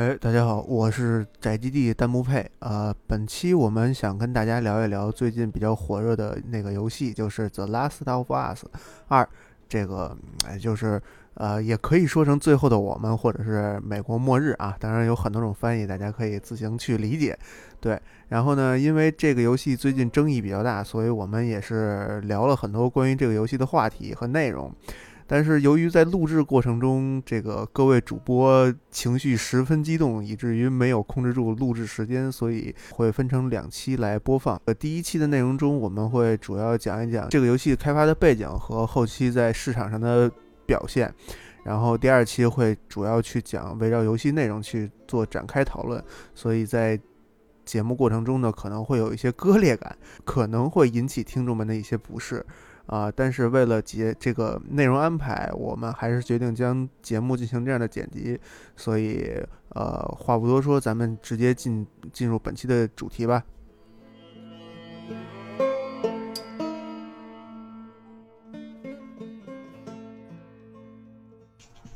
[0.00, 2.50] 哎，大家好，我是宅基地弹幕配。
[2.60, 8.64] 呃，本期我们想跟大家聊一聊最近比较火热的那个游戏，就是《The Last of Us
[9.08, 9.22] 二》。
[9.68, 10.98] 这个，哎，就是
[11.34, 14.74] 呃，也可以说成《最后的我们》或者是《美国末日》啊。
[14.80, 17.38] 当然有很多种翻译，大家可以自行去理解。
[17.78, 24.74] 对，然后呢，因为这个游戏最近争议比较大，所以我们也是聊了很多关于这个游戏的话题和内容。
[25.32, 34.60] 但是由于在录制过程中，这个各位主播情绪十分激动，以至于没有控制住录制时间，所以会分成两期来播放。
[34.64, 40.28] 呃，第一期的内容中，我们会主要讲一讲这个游戏开发的背景和后期在市场上的
[40.66, 41.14] 表现，
[41.62, 46.02] 然后第二期会主要去讲围绕游戏内容去做展开讨论。
[46.34, 47.00] 所以在
[47.64, 52.44] 节目过程中呢，可能会有一些割裂感，可能会引起听众们的一些不适。
[52.90, 58.36] 啊，但是为了节这个内容安排，我们还是决定将节目进行这样的剪辑，
[58.74, 59.32] 所以
[59.68, 63.44] 呃，话不多说，咱们直接进进入本期的主题吧。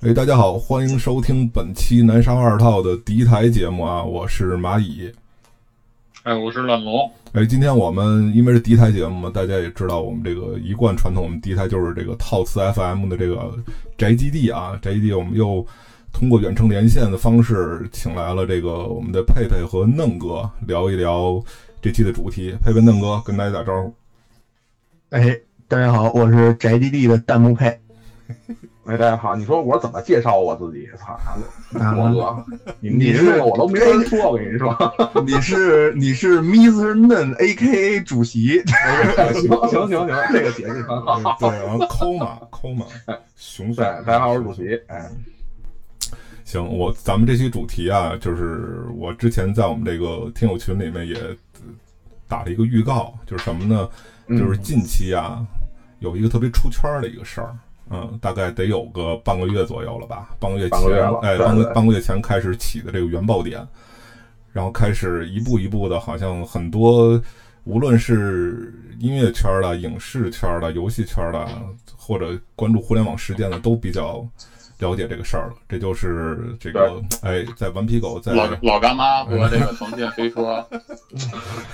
[0.03, 5.12] 哎，大家好，欢迎收听本期南商二套的敌台节目啊，我是蚂蚁。
[6.25, 7.12] 哎，我是懒龙。
[7.33, 13.55] 哎，今天我们因为是第一台节目嘛，大家也知道我们这个一贯传统，我们第一台就是这个套词 FM 的这个
[13.98, 15.64] 宅基地啊，宅基地我们又
[16.14, 21.44] 通过远程连线的方式，请来了这个我们的佩佩和嫩哥聊一聊
[21.83, 22.55] 这期的主题。
[22.64, 23.94] 佩佩、嫩哥跟大家打招呼。
[25.11, 25.38] 哎，
[25.69, 27.78] 大家好，我是宅基地的弹幕佩。
[28.87, 29.35] 哎，大家好！
[29.35, 30.87] 你说我怎么介绍我自己？
[30.99, 31.19] 操，
[31.97, 32.45] 我哥，
[32.81, 34.77] 你你是我都没人说，我跟你说，
[35.25, 36.93] 你是你是 Mr.
[36.93, 38.62] Nen A K A 主席。
[39.33, 41.34] 行行行行，这个解释很好。
[41.41, 42.84] 对，然后抠嘛抠马，
[43.37, 44.78] 熊帅，大家好，我是主席。
[44.89, 45.11] 哎，
[46.44, 51.17] 行，我咱们这期主题啊，就是我之前在我们这个听友群里面也
[52.28, 53.89] 打了一个预告，就是什么呢？
[54.28, 55.43] 就是近期啊，
[56.00, 57.56] 有一个特别出圈的一个事儿。
[57.91, 60.81] 嗯，大概得有个半个月左右了吧，半个月前，
[61.22, 63.67] 哎，半个半个月前开始起的这个原爆点，
[64.53, 67.21] 然后开始一步一步的，好像很多，
[67.65, 71.47] 无论是音乐圈的、影视圈的、游戏圈的，
[71.97, 74.27] 或者关注互联网事件的，都比较
[74.78, 75.55] 了解这个事儿了。
[75.69, 80.67] 这就是这个，哎，在顽皮狗在老老干妈和这个冯建飞说，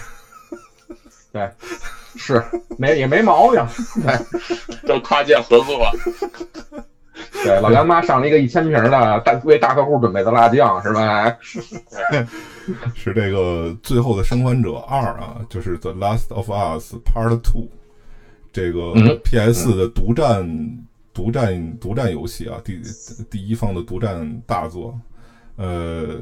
[1.32, 1.48] 对。
[2.16, 2.42] 是
[2.78, 3.66] 没也没毛病，
[4.86, 5.90] 都跨界合作。
[7.42, 8.90] 对，老干妈上了一个一千瓶的
[9.20, 11.36] 大为大客户准备的辣酱，是吧？
[12.94, 17.62] 是这个《最后的生还者二》啊，就是《The Last of Us Part Two》
[18.52, 18.92] 这个
[19.24, 20.46] PS 的独占
[21.14, 22.80] 独占独占游戏啊，第
[23.30, 24.98] 第一方的独占大作，
[25.56, 26.20] 呃。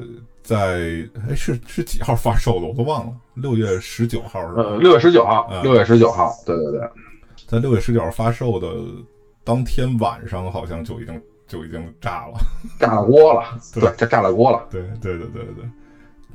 [0.48, 4.62] 在哎是是几号发售的我都忘了，六月十九号是吧？
[4.62, 6.81] 呃，六月十九号，六月十九号，对对对，
[7.47, 8.66] 在六月十九号发售的
[9.44, 12.38] 当天晚上，好像就已经就已经炸了，
[12.81, 13.42] 炸了锅了，
[13.78, 15.54] 对，这炸了锅了，对对对对对。
[15.56, 15.70] 对。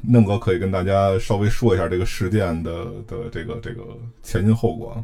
[0.06, 3.82] 嫩哥可以跟大家稍微说一下这个事件的的这个这个
[4.22, 5.04] 前因后果。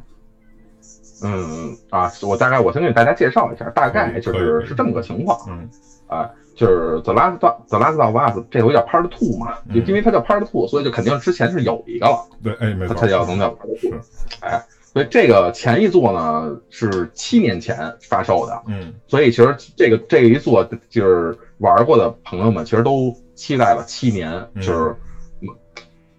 [1.23, 5.67] 嗯啊，我大概我先给大家介绍一下，大概就是是这么个情况，嗯
[6.09, 6.29] 啊。
[6.55, 12.27] 就是 The Last The Last of Us 这回叫 Part Two 嘛，就因为它叫 Part Two，所以就肯定之前是有一个了。
[12.43, 13.97] 对，哎，没错，它叫能叫 Part Two。
[14.41, 14.61] 哎，
[14.91, 24.95] 所以这个前一座呢是七年前发售的，嗯，所以其实这个这一座就是玩过的朋友们其实都期待了七年，就是，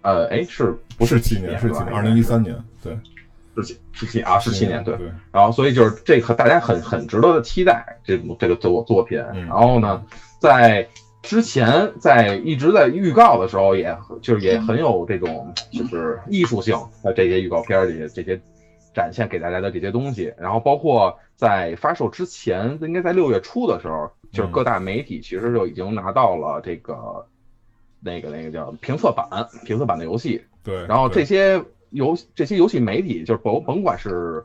[0.01, 1.55] 呃，哎，是不是七年？
[1.59, 2.97] 是七年，二零一三年，对。
[3.57, 4.95] 是七十七啊，十七年对，
[5.31, 9.17] 然后所以就是这个大家很很值得的期待这部这个作作品。
[9.17, 10.03] 然后呢，
[10.39, 10.87] 在
[11.21, 18.39] 之前在一直在预告的时候，也就是也很有这种就是艺术性的这些预告片里这些
[18.93, 20.33] 展现给大家的这些东西。
[20.37, 27.27] 然后包括在发售之前，应该在六月初的时候，就是各大媒体其实就已经拿到了这个
[27.99, 29.27] 那个那个叫评测版
[29.65, 30.41] 评测版的游戏。
[30.63, 31.61] 对，然后这些。
[31.91, 34.43] 游这些游戏媒体就是甭甭管是，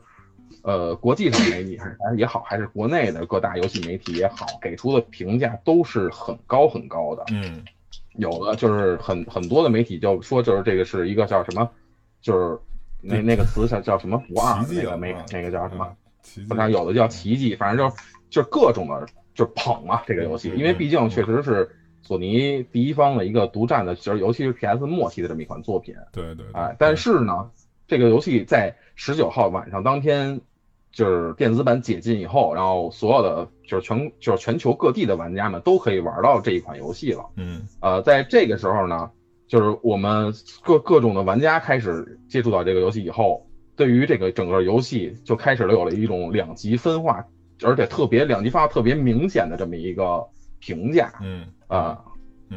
[0.61, 7.23] 呃，国际上媒体还是也好，还是国内的各大游戏媒体也好，给出的评价都是很高很高的。
[7.31, 7.63] 嗯，
[8.15, 11.69] 有的就是很很多的媒体就说，就是这个是一个叫什么，
[12.21, 12.57] 就是
[13.01, 15.91] 那那个词叫叫什么不二那个没那个叫什么，
[16.47, 17.95] 反正有的叫奇迹，反正就
[18.29, 21.69] 就各种的就捧嘛这个游戏，因为毕竟确实是。
[22.07, 27.51] 索尼第一方的一个独占的，其实尤其是 PS 末期的这么一款作品，对对，哎，但是呢，
[27.85, 30.39] 这个游戏在十九号晚上当天
[30.93, 37.25] 就是电子版解禁以后，然后所有的就是全就是全球各地的玩家们都可以玩到这一款游戏了。
[37.35, 39.11] 嗯，呃，在这个时候呢，
[39.47, 40.33] 就是我们
[40.63, 43.45] 各各种的玩家开始接触到这个游戏以后，
[43.75, 47.25] 对于这个整个游戏就开始了有了一种两极分化，
[47.63, 50.25] 而且特别两极分化特别明显的这么一个
[50.59, 51.13] 评价。
[51.21, 51.99] 嗯啊，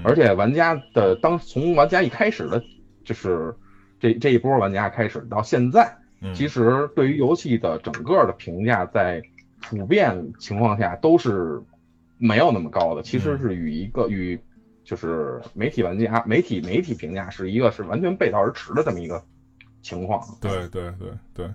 [0.05, 2.63] 而且玩家的当从玩家一开始的，
[3.05, 3.55] 就是
[3.99, 5.97] 这这一波玩家开始到现在。
[6.35, 9.23] 其实对于游戏的整个的评价，在
[9.61, 11.63] 普遍情况下都是
[12.19, 13.03] 没有那么高的。
[13.03, 14.39] 其实是与一个与
[14.85, 19.25] 就是媒体玩家、媒体媒体评价是一个是完全背道而驰的这么一个
[19.81, 20.23] 情况。
[20.41, 21.51] 对对对对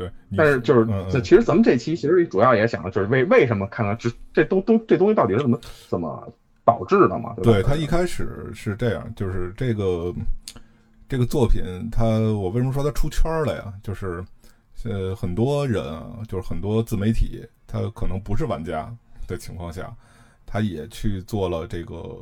[0.00, 0.10] 对。
[0.36, 0.74] 但是就
[1.10, 6.32] 是，其实咱们这期其实主要也想的就是为为什么看看这这东东这东西到底是怎么怎么
[6.64, 7.34] 导致的嘛？
[7.42, 10.12] 对他一开始是这样，就是这个。
[11.10, 11.60] 这个作品，
[11.90, 13.74] 它我为什么说它出圈了呀？
[13.82, 14.24] 就是，
[14.84, 18.88] 呃，很多人啊，就是很多自媒体，他可能不是玩家
[19.26, 19.92] 的情况下，
[20.46, 22.16] 他也去做了这个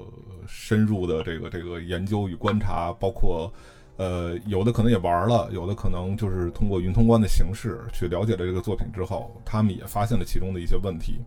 [0.46, 3.52] 深入的这个这个研究与观察，包括，
[3.98, 11.18] 呃，有的可能也玩了，有的可能就是通过云通关的形式去了解了这个作品之后，他们也发现了其中的一些问题。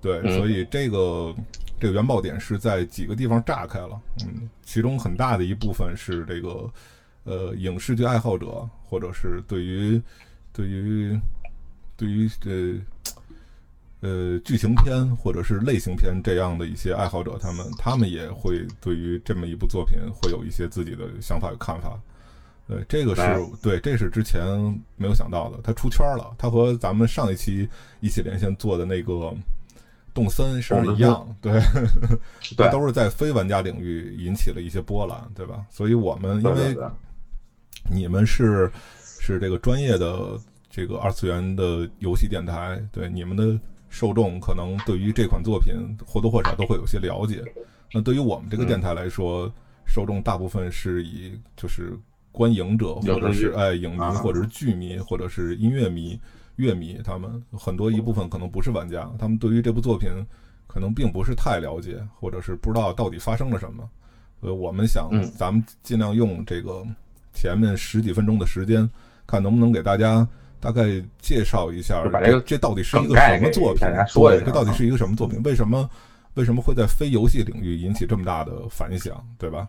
[0.00, 1.34] 对，所以这个
[1.78, 6.70] 这个原爆点是在几个地方炸开了，嗯，其中很大的一部分是这个
[7.24, 10.00] 呃影视剧爱好者，或者是对于
[10.54, 11.20] 对于
[11.98, 12.80] 对于呃
[14.04, 21.98] 呃剧情片或者是类型片这样的一些爱好者，他们他们也会对于这么一部作品会有一些自己的想法与看法。
[22.68, 23.22] 对，这个是
[23.62, 24.44] 对，这是之前
[24.96, 27.68] 没有想到的，他出圈了，他和咱们上一期
[28.00, 29.34] 一起连线做的那个。
[30.14, 31.60] 动森是一样，对，
[32.56, 35.66] 对，都是在非玩家领域引起了一些波澜，对吧？
[35.68, 36.76] 所以我们因为
[37.90, 38.70] 你们是
[39.18, 40.38] 是这个专业的
[40.70, 43.58] 这个二次元的游戏电台，对你们的
[43.94, 45.72] 受众可能对于这款作品
[46.04, 47.44] 或多或少都会有些了解。
[47.92, 49.48] 那对于我们这个电台来说，
[49.86, 51.96] 受众大部分是以就是
[52.32, 56.20] 观影者，或者是哎影迷，或者是剧迷，或者是音乐迷。
[56.56, 60.08] 乐迷他们很多一部分可能不是玩家，他们对于这部作品
[60.68, 63.88] 可能并不是太了解，或者是不知道到底发生了什么。
[64.40, 66.84] 所以我们想，咱们尽量用这个
[67.32, 68.88] 前面十几分钟的时间，
[69.26, 70.26] 看能不能给大家
[70.64, 70.82] 大概
[71.20, 73.86] 介绍一下，这这到底是一个什么作品？
[74.14, 75.38] 对，这到底是一个什么作品？
[75.42, 75.86] 为什么
[76.32, 79.22] 为什么会在非游戏领域引起这么大的反响？
[79.38, 79.68] 对吧？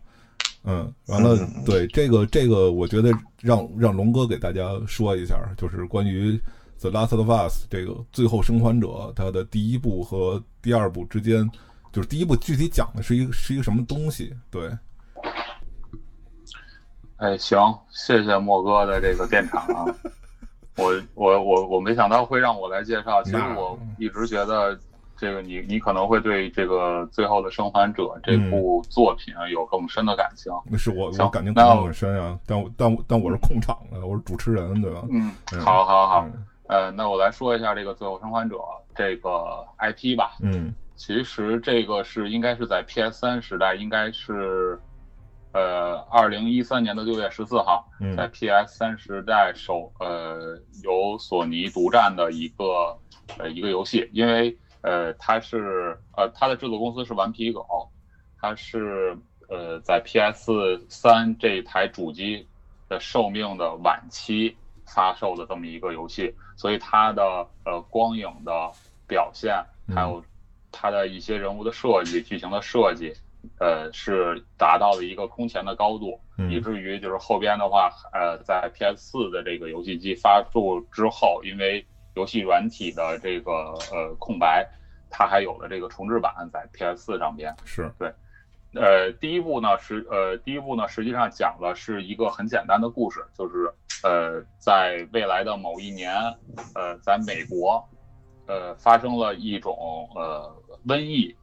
[0.64, 3.12] 嗯，完了，对这个这个，我觉得
[3.42, 6.40] 让让龙哥给大家说一下，就是关于。
[6.78, 11.50] The Last of Us 这个最后生还者，它的第一部和第二部之间，
[11.92, 14.36] 就是第一部具体讲的是一个是一个什么东西？
[14.52, 14.70] 对。
[17.16, 17.58] 哎，行，
[17.90, 19.86] 谢谢莫哥的这个电场啊。
[20.78, 24.78] 我我我我没想到会让我来介绍，其实我一直觉得
[25.18, 30.52] 这个你你可能会对这个最后的生还者这部作品有更深的感情。
[30.70, 35.04] 那是我我感情感情很深啊，但但但我是控场的，我是主持人，对吧？
[35.10, 35.32] 嗯，
[35.62, 36.28] 好，好，好。
[36.68, 38.56] 呃，那我来说一下这个《最后生还者》
[38.96, 40.32] 这个 IP 吧。
[40.42, 44.80] 嗯，其实这个是应该是在 PS 三时代，应该是
[45.56, 52.98] 呃二零一三年的六月十四号，在 PS 三时代首呃由索尼独占的一个
[53.38, 57.90] 呃一个游戏，因为呃它是呃它的制作公司是顽皮狗，
[58.38, 62.46] 它是呃在 PS 三这台主机
[62.90, 64.56] 的寿命的晚期。
[64.88, 67.24] 发售的这么一个游戏，所以它的
[67.66, 68.72] 呃光影的
[69.08, 69.52] 表现，
[69.96, 70.24] 还有
[70.72, 73.12] 它的一些人物的设计、剧情的设计，
[73.60, 81.86] 呃是达到了一个空前的高度，以至于就是后边的话，呃在 PS 四的这个游戏机发布之后，因为
[82.16, 83.52] 游戏软体的这个
[83.92, 84.68] 呃空白，
[85.10, 87.56] 它还有了这个重置版在 PS 四上边。
[87.66, 88.12] 是对。
[88.78, 93.74] 呃，第一部呢是呃，第一部呢实际上讲了是一个很简单的故事，就是
[94.04, 96.14] 呃，在未来的某一年，
[96.74, 97.82] 呃，在美国，
[98.48, 100.54] 呃，发生了一种呃
[100.86, 101.34] 瘟疫，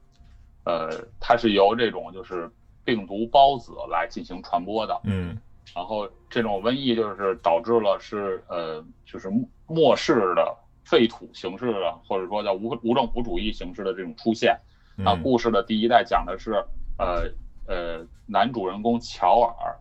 [0.64, 0.90] 呃，
[1.21, 2.50] 它是由这种就是
[2.85, 5.37] 病毒孢子来进行传播的，嗯，
[5.75, 9.31] 然后这种瘟疫就是导致了是呃，就是
[9.66, 14.59] 末世的废土形式的，或者说叫无无政府主义形式的这种出现。
[14.97, 16.64] 那故事的第一代讲的是。
[16.99, 17.25] 呃
[17.66, 19.75] 呃，男主人公乔尔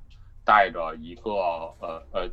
[0.46, 1.32] 带着一个
[1.80, 2.30] 呃呃，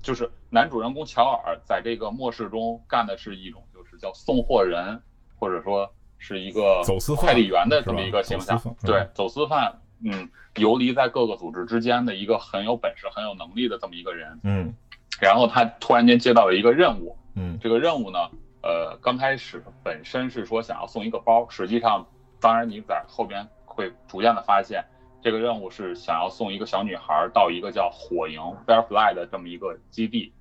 [0.00, 5.02] 就是男主人公乔尔在这个末世中干的是一种就是叫送货人，
[5.36, 8.56] 或者说是一个走私快递员的这么一个形象。
[8.84, 9.74] 对，走私犯，
[10.04, 14.38] 嗯，游离在各个组织之间的一个很有本事、很有能力的这么一个人。
[14.44, 14.72] 嗯，
[15.20, 18.18] 然后他突然间接到了一个任务，嗯，这个任务呢，
[18.62, 22.06] 呃，刚开始本身是说想要送一个包，实际上，
[22.38, 24.84] 当然你在后边会逐渐的发现，
[25.22, 30.32] 这个任务是想要送一个小女孩到一个叫火营 Firefly 的这么一个基地。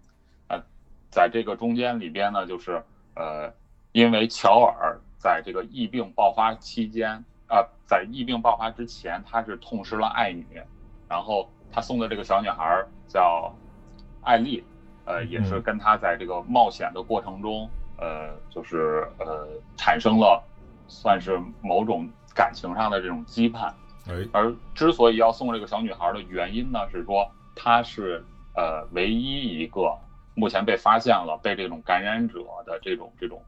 [0.49, 0.61] 呃，
[1.09, 2.83] 在这个中间里边呢，就是
[3.15, 3.53] 呃，
[3.93, 10.59] 因为乔尔在这个疫病爆发期间，啊，在疫病爆发之前，他是痛失了爱女，
[11.07, 13.53] 然后他送的这个小女孩叫
[14.23, 14.63] 艾丽。
[15.05, 20.43] 呃，也是跟他在这个冒险的过程中，呃，就是呃，产生了
[20.87, 23.73] 算是某种感情上的这种羁绊。
[24.07, 28.23] 哎，而之所以要送这个小女孩的原因呢，是说她是
[28.55, 29.97] 呃唯一一个
[30.35, 33.41] 目前被发现了被这种感染者的这种这种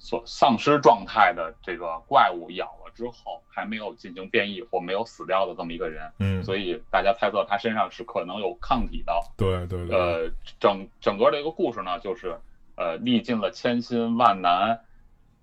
[0.00, 2.90] 所丧失状态的这个怪物咬了。
[2.92, 9.12] 之后还没有进行变异或没有死掉的这么一个人，嗯，所以大家猜测他身上是可能有抗体的。
[9.38, 9.96] 对对对。
[9.96, 12.36] 呃，整整个这个故事呢，就是
[12.76, 14.80] 呃历尽了千辛万难，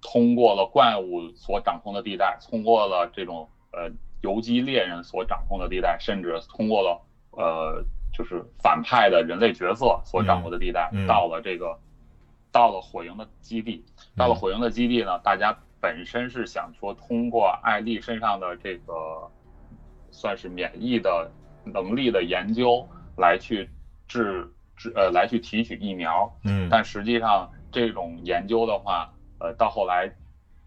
[0.02, 3.90] 通过了怪物所掌控的地带，通过了这种呃
[4.22, 7.84] 游击猎人所掌控的地带，甚至通过了呃
[8.14, 11.80] 就是反派的人类角色所掌握的地带，到了这个
[12.58, 13.86] 到了火营的基地，
[14.16, 15.56] 到了火营的基地呢，大家。
[15.80, 19.30] 本身是想说通过艾丽身上的这个
[20.10, 21.32] 算是免疫的
[21.64, 22.86] 能力的研究
[23.16, 23.70] 来去
[24.08, 30.12] 治治呃来去提取疫苗，嗯，但实际上这种研究的话，呃，到后来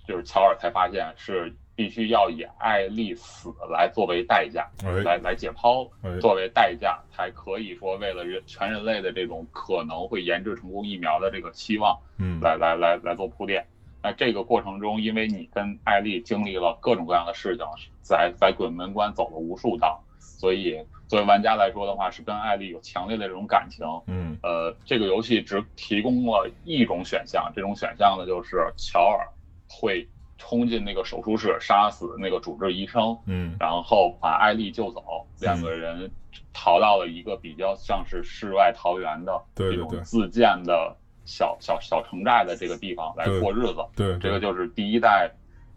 [0.06, 4.68] 就是乔尔才发现是必须要以艾丽死来作为代价，
[5.02, 5.88] 来来解剖
[6.20, 13.66] 作为代价，才可以说为了人全人类的这种可能会研制成功疫苗的这个期望，嗯，来来来来做铺垫。
[14.02, 17.64] 那这个过程中，因为你跟艾丽经历了各种各样的事情，
[18.02, 23.86] 在在鬼门关走了无数道，所以作为玩家来说的话，是跟艾丽有强烈的这种感情。
[24.06, 29.26] 嗯，呃，这个游戏只提供了一种选项，这种选项呢就是乔尔
[29.66, 30.06] 会
[30.40, 36.10] 冲进那个手术室，杀死那个主治医生，嗯，然后把艾丽救走，两个人
[36.52, 40.96] 逃到了一个比较像是世外桃源的这种自建的。
[41.26, 45.30] 小小小城寨的这个地方来过日子，对，这个就是第一代，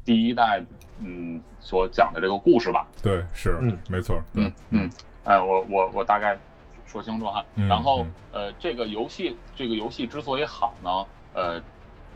[0.03, 0.65] 第一代，
[0.99, 2.87] 嗯，所讲的这个故事吧。
[3.03, 4.89] 对，是，嗯，没错，嗯嗯，
[5.25, 6.35] 哎，我我我大概
[6.87, 7.45] 说清楚哈。
[7.55, 11.61] 然后，呃，这个游戏，这个游戏之所以好呢，呃，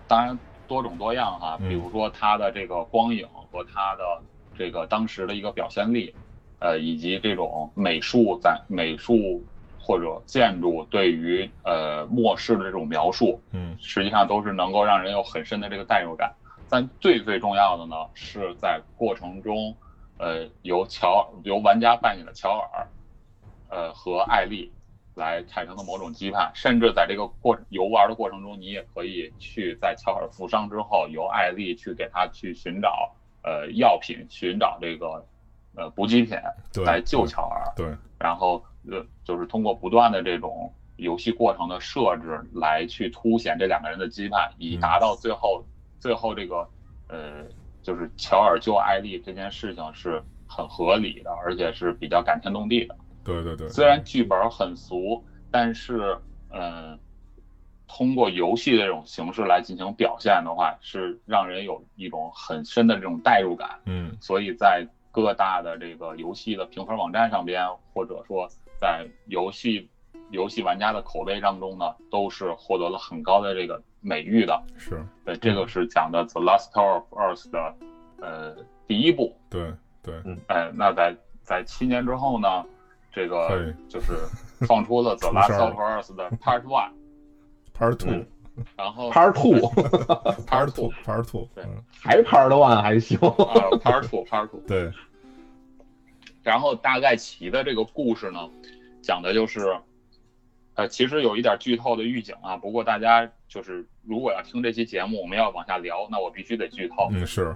[0.08, 4.22] 当然多种多样哈，比如说它的这个光影和它的
[4.58, 6.14] 这个当时的一个表现力，
[6.60, 9.44] 呃，以及这种美术在美术。
[9.80, 16.30] 或者建筑对于呃末世的这种描述，嗯，实际上都是能够让人有很深的这个代入感。
[16.70, 19.74] 但最最重要的呢，是在过程中，
[20.18, 22.88] 呃，由乔由玩家扮演的乔尔，
[23.70, 24.70] 呃和艾丽
[25.18, 26.50] 来产生的某种羁绊。
[26.54, 35.26] 甚至在这个过游玩的过程中，你也可以去在乔尔负伤之后，由艾丽去给他去寻找呃药品，寻找这个
[35.76, 36.38] 呃补给品
[36.86, 37.74] 来救乔尔。
[37.76, 37.86] 对，
[38.18, 38.64] 然后。
[38.90, 45.62] 呃，就是通过不断的这种游戏过程的设置来去凸显这两个人的羁绊，以达到最后
[46.00, 46.66] 最后这个
[47.10, 47.44] 呃，
[47.84, 52.96] 就是乔尔救艾丽这件事情是很合理的，而且是比较感天动地的。
[53.28, 53.70] 对对对。
[53.70, 56.18] 虽然剧本很俗，但是
[56.50, 56.98] 嗯，
[57.88, 63.80] 通过游戏的这种形式来进行表现的话，是让人有一种很深的这种代入感。
[63.86, 64.16] 嗯。
[64.20, 68.50] 所以在各大的这个游戏的评分网站上边，或者说。
[68.80, 69.90] 在游戏
[70.30, 74.62] 游戏玩家的口碑当中呢，都是获得了很高的这个美誉的。
[74.78, 77.76] 是对，这个是讲的《The Last Tower of Earth》的
[78.22, 78.56] 呃
[78.86, 79.36] 第一部。
[79.50, 82.64] 对对，嗯，哎，那在在七年之后呢，
[83.18, 84.14] 这个就是
[84.68, 86.92] 放出了《The Last of Earth》的 Part One、
[87.76, 88.24] Part Two，
[88.76, 89.58] 然后 Part Two、
[90.46, 91.66] Part Two、Part Two，对，
[92.00, 94.92] 还 Part One 还行啊，Part Two、Part Two，对。
[96.44, 98.40] 然后大概齐的这个故事呢，
[99.02, 99.76] 讲的就是，
[100.76, 102.56] 呃，其实有一点剧透的预警啊。
[102.56, 107.10] 不过大家就是如果要听这期节目，我们要往下聊，那我必须得剧透。
[107.12, 107.56] 嗯，是。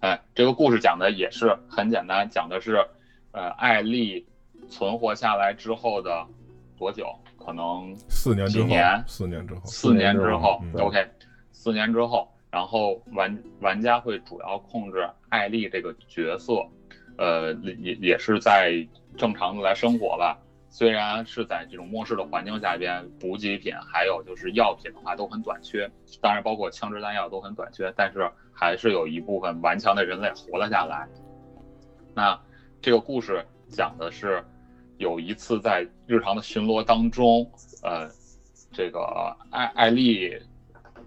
[0.00, 2.84] 哎，这个故事讲的也是很简单，讲的是，
[3.32, 4.26] 呃，艾丽
[4.68, 6.26] 存活下来之后的
[6.76, 7.06] 多久？
[7.38, 8.68] 可能四年之后。
[9.06, 9.60] 四年之后。
[9.64, 10.62] 四年之后。
[10.78, 11.08] OK，
[11.52, 16.66] 四年之后，然后玩玩家会主要控制艾丽这个角色。
[17.16, 20.38] 呃，也也是在正常的来生活吧。
[20.70, 31.08] 虽然是在这种末世的环境下边，补给品还有就是药品的话都很短缺，当然包括枪支弹药都很短缺，但是还是有一部分顽强的人类活了下来。
[32.14, 32.38] 那
[32.80, 34.44] 这个故事讲的是，
[34.98, 37.50] 有一次在日常的巡逻当中，
[37.82, 38.08] 呃，
[38.72, 40.30] 这个艾艾丽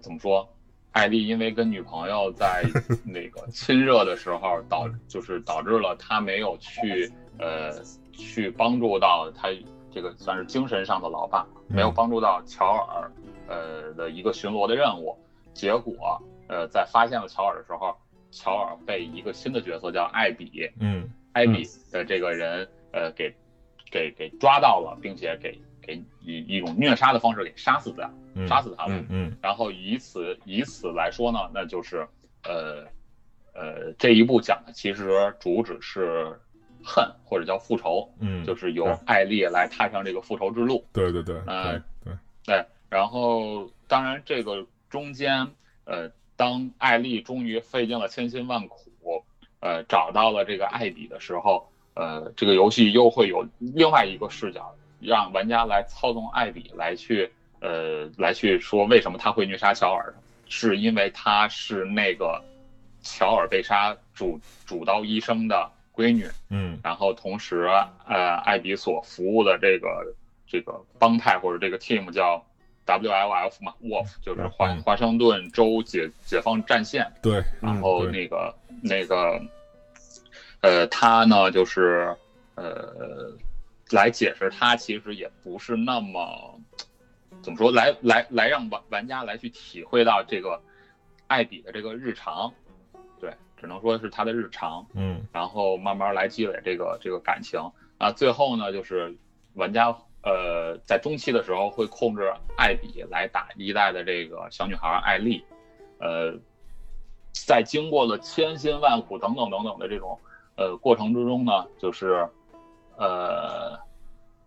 [0.00, 0.48] 怎么说？
[0.92, 2.62] 艾丽因为跟女朋友在
[3.02, 7.82] 那个亲热的时候导，就是导致了他没有去呃
[8.12, 9.48] 去帮助到他
[9.90, 13.10] 这个算是精神上的老爸，没有帮助到乔尔
[13.48, 15.16] 呃的一个巡逻的任务。
[15.54, 17.96] 结果呃在发现了乔尔的时候，
[18.30, 23.34] 乔尔被一个新的角色叫艾比，嗯，艾比的这个人呃给
[23.92, 28.10] 给给抓到了，并且给给以一种虐杀的方式给杀死的。
[28.48, 31.98] 杀死他们，嗯，然后以此以此来说呢，那就是，
[32.44, 32.82] 呃，
[33.52, 36.34] 呃，这一部讲的其实主旨是
[36.82, 40.82] 恨或者叫复仇，嗯，就是由艾丽来踏上这个复仇之路。
[40.94, 42.14] 对对对，啊，对
[42.46, 42.64] 对。
[42.88, 45.46] 然后当然这个中间，
[45.84, 49.22] 呃，当艾丽终于费尽了千辛万苦，
[49.60, 57.30] 呃，找到了这个艾比的时候，呃，这个游戏又会有另外一个视角，让玩家来操纵艾比来去。
[57.64, 60.12] 呃，来去说为什么他会虐杀乔尔，
[60.48, 62.42] 是因为他是那个
[63.02, 67.68] 乔尔被杀主主刀医生的闺女，嗯，然后同时，
[68.04, 70.12] 呃，艾比所服务的这个
[70.44, 72.44] 这个帮派或者这个 team 叫
[72.84, 79.40] WLF 嘛，Wolf 就是华华盛顿州解解放战线，对，然后那个那个，
[80.62, 82.16] 呃，他呢就是
[82.56, 83.30] 呃，
[83.90, 86.58] 来解释他其实也不是那么。
[87.42, 87.72] 怎么说？
[87.72, 90.60] 来来来，让玩玩家来去体会到这个
[91.26, 92.52] 艾比的这个日常，
[93.18, 97.58] 对，只能说是他的日常，嗯，然后慢慢来积累这个这个感情
[97.98, 98.12] 啊。
[98.12, 99.12] 最后呢，就是
[99.54, 99.88] 玩家
[100.22, 105.42] 呃在中期的时候会控制艾比来打一代的这个小女孩艾丽，
[105.98, 106.38] 呃，
[107.32, 110.16] 在经过了千辛万苦等等等等的这种
[110.56, 112.28] 呃过程之中呢，就是
[112.96, 113.78] 呃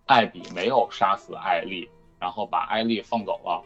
[0.06, 1.90] 艾比没有杀死艾丽。
[2.18, 3.62] 然后把艾丽放走了，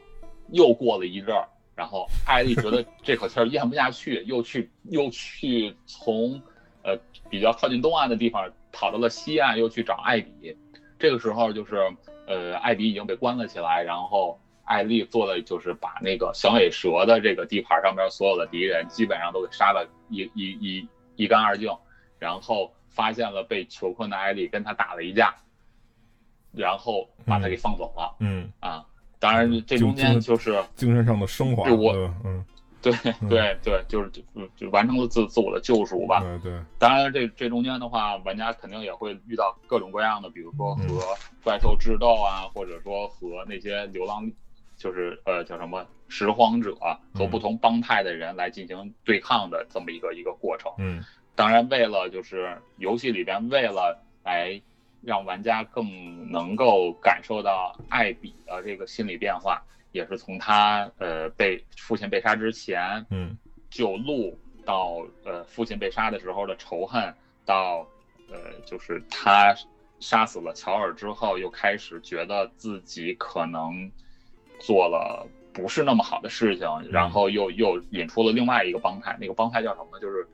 [0.50, 6.42] 又过了一阵儿，然后艾丽觉得 这口气儿咽不下去，又去又去从
[6.84, 6.98] 呃
[7.30, 10.58] 比较靠近东岸的地方跑到了西岸，又去找艾比。
[10.98, 11.78] 这个时候就是
[12.28, 21.72] 呃艾比已经被关了起来，然后艾丽做的就是把那个响尾蛇的这个地盘上边所有的敌人基本上都给杀了一一一一干二净，
[22.20, 25.34] 然后发现了被囚困的艾丽，跟他打了一架。
[26.52, 28.16] 然后把他给放走了。
[28.22, 28.84] 嗯啊，
[29.20, 31.72] 当然这中间就是精神上的升华。
[31.72, 31.94] 我
[32.26, 32.44] 嗯，
[32.82, 32.92] 对
[33.30, 34.24] 对对，就是就
[34.56, 36.22] 就完成了自自我的救赎吧。
[36.22, 36.60] 对对。
[36.80, 44.28] 当然这这中间的话，玩家肯定也会遇到各种各样的，比如说和怪兽智斗啊，或者说和那些流浪，
[44.76, 46.76] 就是呃叫什么拾荒者
[47.14, 50.72] 和不同帮派的人来进行对抗的这么一个一个过程。
[50.80, 51.00] 嗯。
[51.40, 54.62] 当然，为了就是游戏里边为了来。
[55.02, 63.34] 让玩家更能够感受到艾比的这个心理变化，也是从他呃被父亲被杀之前，嗯，
[63.70, 67.02] 救路到呃父亲被杀的时候的仇恨，
[67.46, 67.88] 到
[68.30, 69.56] 呃就是他
[70.02, 73.90] 杀死了乔尔之后，又开始觉得自己可能
[74.60, 79.98] 做了不是那么好的事情，然后又又引出了另外一个帮派，那个帮派叫什么？
[80.02, 80.28] 就是。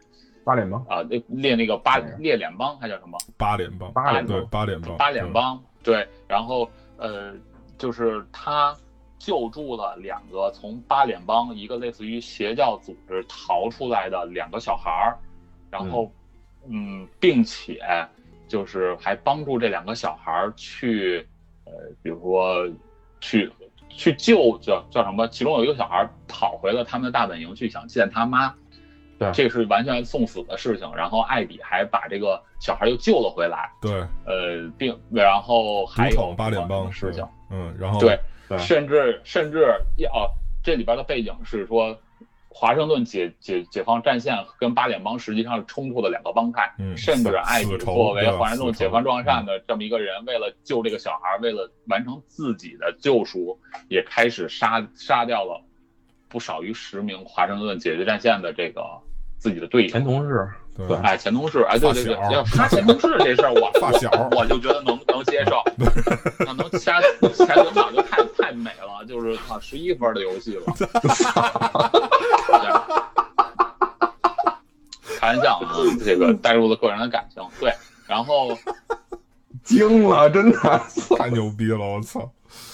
[0.46, 3.18] 八联邦啊，那列那个八列联邦还叫什么？
[3.36, 6.08] 八联邦，八联对八联邦，八联邦对。
[6.28, 7.34] 然后呃，
[7.80, 8.74] 就是他
[9.18, 15.18] 救助了两个从八联邦一个类似于邪教组织逃出来的两个小孩儿，
[15.72, 16.12] 然后
[16.68, 17.82] 嗯，并且
[18.48, 21.28] 就是还帮助这两个小孩儿去
[21.66, 22.70] 呃，比如说
[23.20, 23.52] 去
[23.90, 25.28] 去救叫叫什么？
[25.30, 28.54] 其中有一个小孩跑回了他们的大本营去想见他妈。
[29.18, 30.92] 对，这是完全送死的事情。
[30.96, 33.70] 然后艾比还把这个小孩又救了回来。
[33.82, 33.92] 对，
[34.26, 37.26] 呃，并然后还有八联邦事情。
[37.50, 38.20] 嗯，然后对，
[38.58, 39.66] 甚至甚至
[40.12, 40.28] 哦，
[40.64, 41.98] 这里边的背景是说，
[42.50, 46.74] 华盛顿解解解放战线跟八联邦实际上是冲突的两个帮派。
[46.80, 55.62] 嗯，甚至艾比作为华盛顿解放壮善的这么一个人，为了救这个小孩，为了完成自己的救赎，也开始杀杀掉了
[56.28, 58.82] 不少于十名华盛顿解决战线的这个。
[59.46, 65.62] 自己的队友、前同事，对，哎，前同事，哎，对对对，要杀前同事这事儿，我 发小，我就觉得能能接受，
[66.40, 70.64] 那能掐前领导就太太美了，就是操十一分的游戏了，
[75.20, 77.72] 开玩笑啊，这个带入了个人的感情，对，
[78.08, 78.58] 然后
[79.64, 80.82] 惊了，真的。
[81.20, 82.28] 太牛逼了，我操！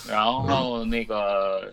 [0.07, 1.69] 然后那个，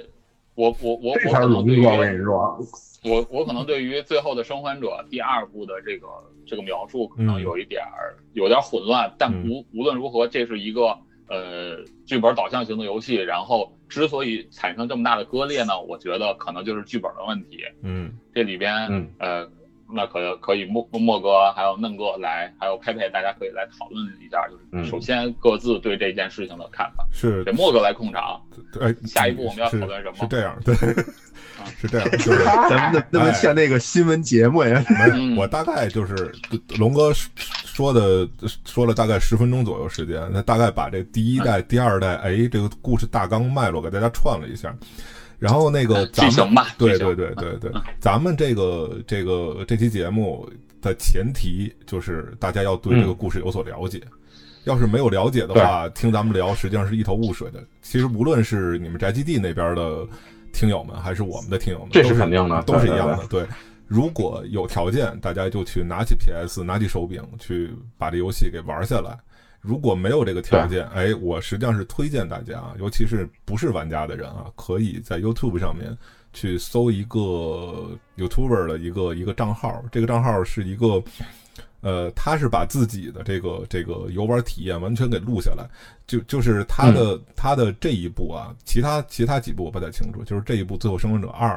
[0.58, 2.58] 我我我我可能对于，我跟你说。
[3.04, 6.08] 我我可能对于最后的生还者第二部的这个
[6.44, 17.60] 这个描述可能有一点儿有点混乱，但无无论如何，这是一个呃剧本导向型的游戏，然后之所以产生这么大的割裂呢，我觉得可能就是剧本的问题。
[17.84, 19.48] 嗯，这里边，呃，
[19.92, 27.06] 那可可以莫莫哥还有嫩哥来，还有佩佩，大家可以来讨论一下，就是首先各自对这件事情的看法。
[27.12, 28.40] 是，给莫哥来控场。
[28.80, 30.16] 哎，下一步我们要讨论什么？
[30.20, 30.74] 是这样，对，
[31.80, 32.10] 是这样。
[32.12, 34.84] 就是咱们怎么那么像那个新闻节目呀？
[35.38, 36.32] 我大概就是
[36.78, 37.12] 龙哥。
[37.78, 38.28] 说的
[38.64, 44.74] 说了大概十分钟左右时间，那大概把这第一代、第二代，哎，这个故事大纲脉络给大家串了一下。
[45.38, 50.48] 然后那个咱们对对对对对，咱们这个这个这期节目
[50.82, 54.02] 的前提就是大家要对这个故事有所了解。
[54.64, 57.62] 要是没有了解的话，听咱们聊实际上是一头雾水的。
[57.80, 60.06] 其实无论是你们宅基地那边的
[60.52, 63.26] 听友们，还是我们的听友们，这是肯定的，都是一样的。
[63.28, 63.46] 对。
[63.86, 69.16] 如果有条件，大家就去拿起 PS，拿起手柄去把这游戏给玩下来。
[69.60, 75.96] 如果没有这个条件，哎，我实际上是推荐大家啊，尤其是不是玩家的人啊，可以在 YouTube 上面
[76.32, 79.84] 去搜一个 YouTuber 的一个一个账号。
[79.90, 81.02] 这个账号是一个，
[81.80, 85.68] 呃，他是把自己的这个这个游玩体验完全给录下来，
[86.06, 91.56] 就就是他的他的这一部啊，其他其他几部我不太清楚，就是这一部《最后生还者二》。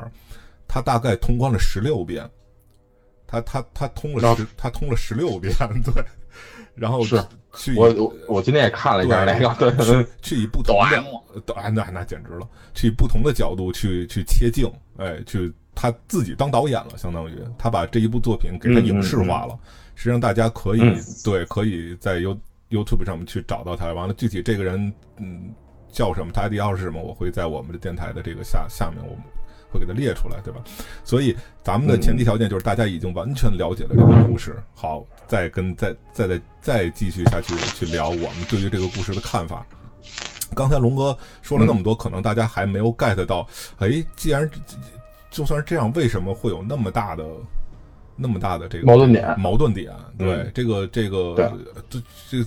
[0.67, 2.27] 他大概通关了十六遍，
[3.27, 6.03] 他他他通了十，他通了十六遍， 对。
[6.73, 7.21] 然后是
[7.53, 10.77] 去我我我今天也看了一下那个，对，去 去以不同
[11.45, 19.57] 的，那那简直了，去以不同的角度去去切镜，哎，去他自己当导演了，相当于他把这一部作品给他影视化了。
[19.95, 20.81] 实际上大家可以
[21.23, 22.37] 对可以在 You
[22.69, 23.91] YouTube 上面去找到他。
[23.93, 25.53] 完了，具体这个人嗯
[25.91, 29.23] 叫什么，他 ID 号是什么，我会在我们的电台的这个下下面我们。
[29.71, 30.59] 会给它列出来，对吧？
[31.03, 34.61] 所以咱们的前提条件就是大家已经完全了解了这个故事。
[34.75, 39.65] 好，再跟再再再再继续下去去聊我们对于这个故事的看法。
[40.53, 43.47] 刚才龙哥说了那么多，可能大家还没有 get 到。
[43.79, 44.49] 哎，既然
[45.29, 47.23] 就算是这样，为什么会有那么大的
[48.17, 49.39] 那么大的这个矛盾点？
[49.39, 51.35] 矛盾点，对这个这个
[51.89, 52.43] 这这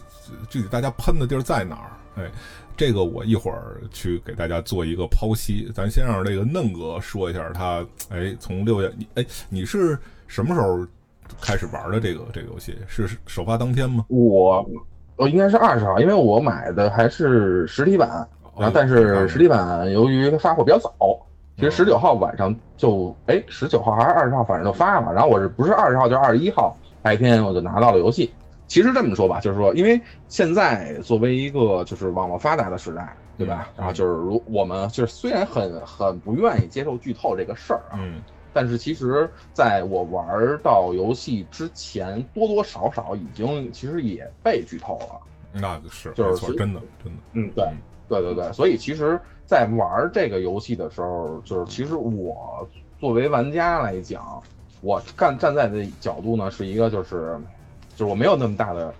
[0.50, 1.90] 具体大家喷的地儿在哪儿？
[2.22, 2.30] 哎。
[2.76, 10.84] 这个我一会儿去给大家做一个剖析，咱先让这个嫩哥说一下他，哎，从六月你哎你是什么时候
[11.40, 12.76] 开始玩的这个这个游戏？
[12.88, 14.04] 是首发当天吗？
[14.08, 14.68] 我
[15.16, 18.26] 我应该是二十号，因为我买的还是实体版，
[18.58, 20.90] 然后但是实体版由于它发货比较早，
[21.56, 28.32] 其实十九号晚上就哎十九号还是二十号，反正就发了，然后我是不是二十号就二十一号白天我就拿到了游戏。
[28.66, 33.70] 其实这么说吧，就是说，因为现在作为一个就是网络发达的时代，对吧？
[33.76, 38.22] 然后就是如我们就是虽然很很不愿意接受剧透这个事儿啊，嗯，
[38.52, 40.26] 但是其实在我玩
[40.62, 45.20] 到游戏之前，多多少少已经其实也被剧透了。
[45.52, 47.68] 那是，就是真的，真的，嗯，对，
[48.08, 48.50] 对对对。
[48.52, 52.66] 所以其实，在玩这个游戏的时候，就是其实我
[52.98, 54.42] 作为玩家来讲，
[54.80, 57.38] 我站站在的角度呢，是一个就是。
[57.96, 58.92] 就是我没有那么大的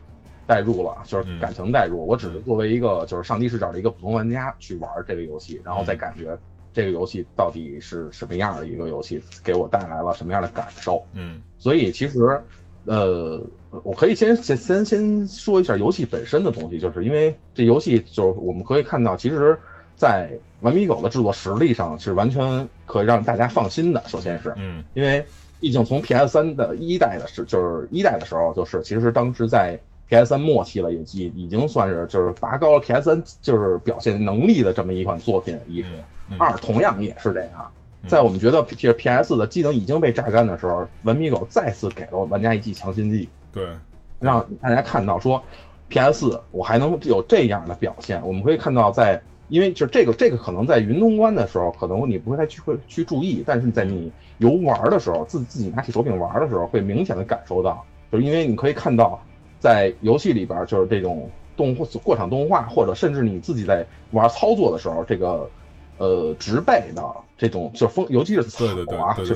[0.47, 6.37] 代入了，就是感情代入，我只是作为一个就是上帝视角的一个普通玩家去玩这个游戏，然后再感觉
[6.73, 11.03] 这个游戏到底是什么样的一个游戏，给我带来了什么样的感受。
[11.15, 12.41] 嗯，所以其实，
[12.85, 13.41] 呃，
[13.83, 19.59] 我可以先先先先说一下游戏本身的东西，就是因为这游戏就是我们可以看到，其实，
[19.97, 20.31] 在
[20.61, 24.03] 顽皮狗的制作实力上是完全可以让大家放心的。
[24.07, 25.25] 首先是，嗯，因为。
[25.65, 35.59] 毕竟从 PS 三的一代的时，就是一代的时候，就是其实当时在 PS 三末期了，也已已经算是就是拔高了 PS 三就是表现能力的这么一款作品。
[35.67, 35.83] 一、
[36.37, 37.73] 二同样也是这样，
[38.07, 43.67] 在我们觉得其实 PS 的机能已经被榨干的时候，文明狗再次给了玩家一剂强心剂，对，
[44.21, 45.43] 让大家看到说
[45.89, 48.21] PS 我还能有这样的表现。
[48.27, 49.23] 我们可以看到在。
[49.49, 59.23] 因为就这个，这个可能在云通关的时候，可能你不会太去会去注意，但是在你游玩的时候，自自己拿起手柄玩的时候，会明显的感受到，就是因为你可以看到，
[59.59, 65.49] 在游戏里边就是这种动画过场动画，或者甚至你自己在玩操作的时候，这个
[65.99, 67.03] 呃植被的
[67.37, 68.65] 这种就风，尤其是草
[68.97, 69.35] 啊，就是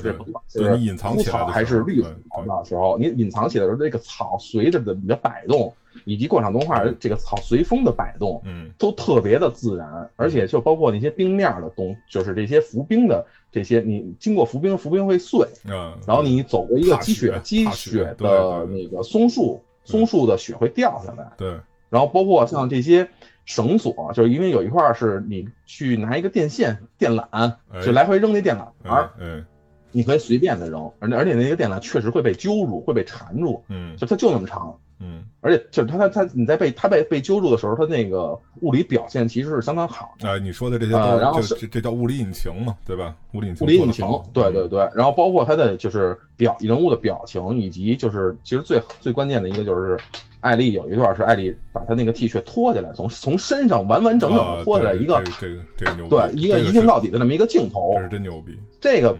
[0.48, 2.08] 就是隐藏草还是绿草
[2.46, 5.72] 的时候，你隐藏起来的时候，这个草随着的你的摆动。
[6.04, 21.58] 以及过场动画这个草随风的摆动，嗯，都特别的自然，而且就包括那些冰面的东，就是这些浮冰的这些，你经过浮冰，浮冰会碎，嗯，然后你走过一个积雪积雪的那个松树，松树的雪会掉下来，对，
[21.90, 23.08] 然后包括像这些
[23.44, 29.44] 绳索，就是因为有一块是你去拿一个电线电缆，就来回扔那电缆儿，嗯，
[29.90, 34.78] 你可以随便的扔，而而且那个电缆确实会被揪住，会被缠住，嗯，就它就那么长。
[35.00, 40.28] 嗯，而且就是他他他你在被他被被揪住的时候，他那个物理表现其实是相当好的。
[40.28, 43.14] 啊，你说的这些都然后这这叫物理引擎嘛，对吧？
[43.34, 43.64] 物理引擎。
[43.64, 44.80] 物理引擎，对对对。
[44.94, 49.96] 然后包括他的就是表人物的表情，以及就是其实最最关键的一个就是
[50.40, 58.58] 艾丽有一段是艾丽把他那个 T 恤脱下来，从从身上完完整整的脱下来一个这个这个牛对一个一镜到底的那么一个镜头，这是真牛逼。
[58.80, 59.16] 这个。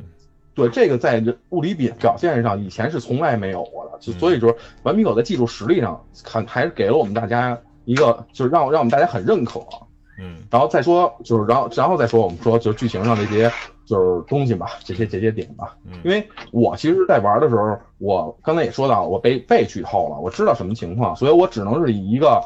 [0.59, 9.61] 对这个在物理表表现上，以前是从来没有过的，就所以说，顽皮狗在技术实力上，看还是给了我们大家一个，就是让让我们大家很认可。
[10.21, 13.49] 嗯，然后再说，就是然后然后再说，我们说就是剧情上这些
[13.87, 15.77] 就是东西吧，这些这些点吧。
[16.03, 22.42] 因为我其实，在玩的时候，我刚才也说到，我被被剧透了，我知道什么情况，所以我只能是以一个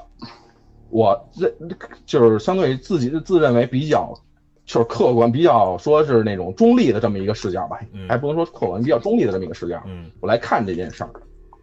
[0.90, 1.50] 我认
[2.04, 4.12] 就是相对于自己自认为比较。
[4.64, 9.82] 就是客观比较说是那种中立的这么一个视角吧，还不能说客观比较中立的这么一个视角。
[9.86, 11.10] 嗯，我来看这件事儿，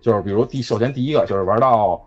[0.01, 2.05] 就是比如第首先第一个就是玩到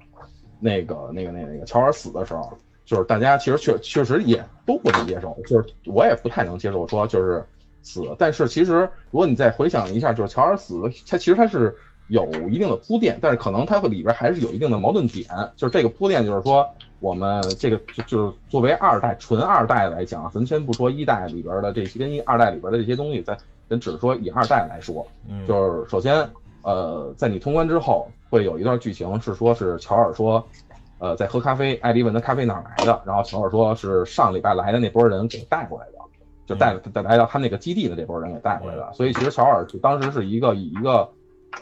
[0.61, 2.53] 那个那个那个那个乔尔死的时候，
[2.85, 7.43] 就是大家其实确确实也都不能接受，就是我也不太能接受说就是
[7.83, 8.15] 死。
[8.19, 11.75] 但是其实如果你再回想一下，就是乔尔死，他其实他是
[12.09, 15.27] 有一定的铺垫，但是可能它里边还是有一定的矛盾点，
[15.57, 16.69] 就是这个铺垫就是说。
[17.03, 23.37] 我们这个就就是作为二代纯二代来讲，咱先不说一代里边的这些跟一二代里边的这些东西，咱
[23.69, 25.05] 咱只是说以二代来说，
[25.49, 26.27] 就是首先，
[26.63, 30.47] 呃，在你通关之后，会有一段剧情是说是乔尔说，
[31.01, 35.99] 呃，在喝咖啡，艾迪问他咖啡哪来的，然后乔尔说是上礼拜来的那波人给带过来的，
[36.47, 41.09] 就带带来到他那个基地的这波人给带过来的，所以其实乔尔就当时是一个以一个，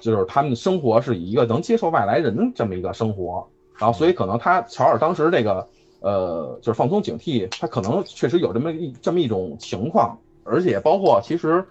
[0.01, 3.49] 就是他们的生活是以一个能接受外来人这么一个生活。
[3.81, 5.67] 然后，所以可能他乔尔当时这个，
[6.01, 11.67] 呃，就是放松警惕，他可能确实有这么一这么一种情况，而且包括其实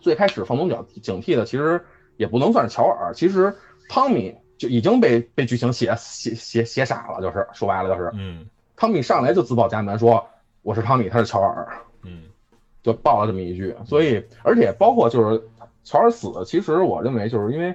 [0.00, 1.84] 最开始放松警警惕的，其实
[2.16, 3.54] 也不能算是乔尔，其实
[3.90, 10.26] 汤米就已经被被剧情写写写写傻了，就是说白了就是，嗯，汤米上来就自报家门说
[10.62, 11.68] 我是汤米，他是乔尔，
[12.04, 12.22] 嗯，
[12.82, 15.42] 就报了这么一句，所以而且包括就是
[15.82, 17.74] 乔尔死，其实我认为就是因为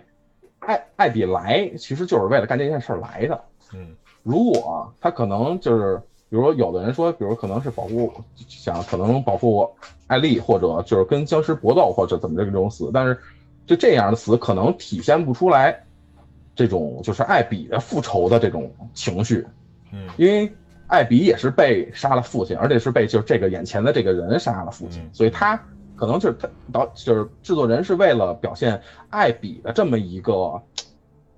[0.57, 3.43] 艾艾比来，其实就是为了干这件事来的。
[3.73, 9.69] 嗯，如果他可能就是，比如说有的人说，比如可能是保护，想可能保护
[10.07, 13.17] 艾丽，或者就是跟僵尸搏斗，或者怎么这种死，但是
[13.65, 15.83] 就这样的死可能体现不出来
[16.55, 19.45] 这种就是艾比的复仇的这种情绪。
[19.91, 20.51] 嗯，因为
[20.87, 25.55] 艾比也是被杀了父亲，而且是被就是这个眼前的这个人杀了父亲，所以他
[25.95, 30.61] 可能就是他导就是制作人是为了表现艾比的这么一个。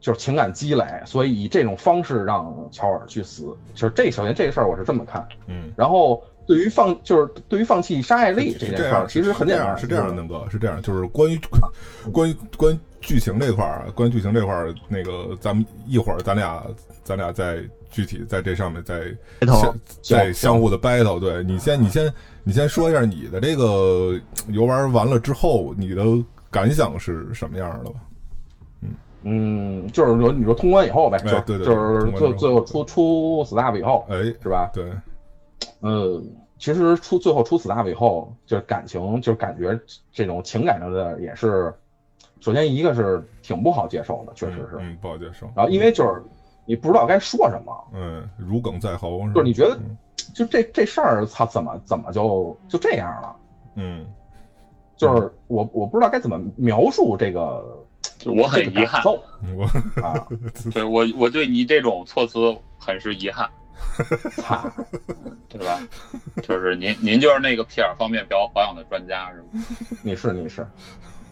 [0.01, 11.39] 就是情感积累，所以以这种方式让乔尔去死，就是这首先这个事儿我是这么看，嗯，然后对于放就是对于放弃杀艾丽这件事儿，其实很简单，是这样，能哥是这样，就是关于
[12.11, 16.65] 关于关于剧情这块儿，关于剧情这块儿，那个咱们一会儿咱俩
[17.03, 17.59] 咱俩再
[17.91, 22.11] 具体在这上面再相再相互的 battle，对你先你先
[22.43, 26.03] 你先说一下你的这个游玩完了之后你的
[26.49, 27.99] 感想是什么样的吧。
[29.23, 34.71] 嗯，就是说你说通关以后呗，就就是最最后出出 staff 以后，哎，是吧？
[34.73, 34.91] 对，
[35.81, 36.19] 呃，
[36.57, 39.79] 其实出最后出 staff 以后，就是感情，就是感觉
[40.11, 41.71] 这种情感上的也是，
[42.39, 45.47] 首先一个是挺不好接受的，确实是，嗯，不好接受。
[45.55, 46.23] 然后因为就是
[46.65, 49.77] 你不知道该说什么，嗯，如鲠在喉，就是你觉得
[50.33, 53.35] 就这这事儿，操，怎么怎么就就这样了？
[53.75, 54.03] 嗯，
[54.97, 57.80] 就是我我不知道该怎么描述这个。
[58.25, 59.65] 我很遗憾，我
[60.01, 60.27] 啊，
[60.73, 63.49] 对我我对你这种措辞很是遗憾，
[65.49, 65.79] 对吧？
[66.43, 69.65] 就是您您就是那个皮尔方面表保养的专家是吗？
[70.03, 70.65] 你是你是，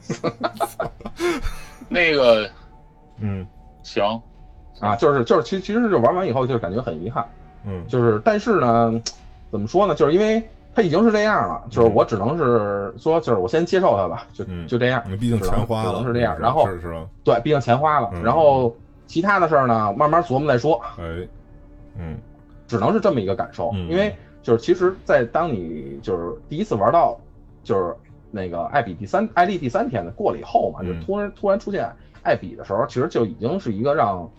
[1.87, 2.49] 那个
[3.19, 3.45] 嗯
[3.83, 4.03] 行
[4.79, 7.27] 啊，就是就是其其实就玩完以后就感觉很遗憾，
[7.65, 9.01] 嗯，就是但是呢，
[9.51, 9.93] 怎么说呢？
[9.95, 10.47] 就是因为。
[10.73, 15.03] 他已经是这样了，就是我只能是说，就是我先接受他吧，就就这样。
[15.17, 16.39] 毕竟钱花了，只能是这样。
[16.39, 17.05] 然后是是吧？
[17.23, 18.09] 对，毕竟钱花了。
[18.23, 18.73] 然后
[19.07, 20.79] 其他的事儿呢，慢慢琢磨再说。
[20.97, 21.27] 哎，
[21.97, 22.17] 嗯，
[22.67, 23.71] 只能是这么一个感受。
[23.89, 27.19] 因为就是其实，在当你就是第一次玩到
[27.63, 27.93] 就是
[28.31, 31.91] 那个艾比第三艾丽第三天的过了以后嘛，就突然突然出现
[32.23, 34.29] 艾比的时候，其实就已经是一个让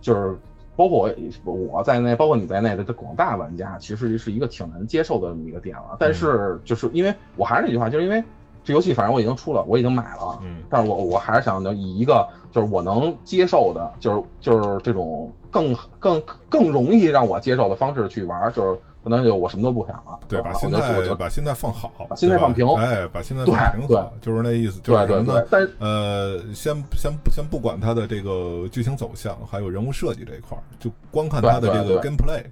[0.00, 0.36] 就是。
[0.76, 1.10] 包括
[1.44, 5.96] 我我在内，包括你在内的这广大玩家，其实是一个挺难接受的这么一个点了。
[5.98, 8.22] 但是就是因为我还是那句话，就是因为
[8.64, 25.46] 这游戏反正我已经出了，我已经买了，嗯，但是我我还是想以一个就是我能接受的，就是就是这种更更更容易让我接受的方式去玩，就是可能就我什么都不想了，对，把心态把心态放好，把心态放平，哎，把心态放平好，就是那意思，就是什么呢？
[25.50, 32.42] 但呃，先先先不管它的这个剧情走向，还有人物设计这一块儿，就光看它的这个 gameplay，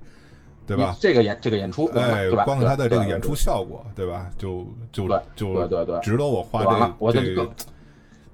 [0.67, 0.95] 对吧？
[1.01, 4.29] 这个演这个演出，哎，光看它的这个演出效果，对吧？
[4.37, 6.63] 就就就对对对，值得我花
[7.11, 7.49] 这这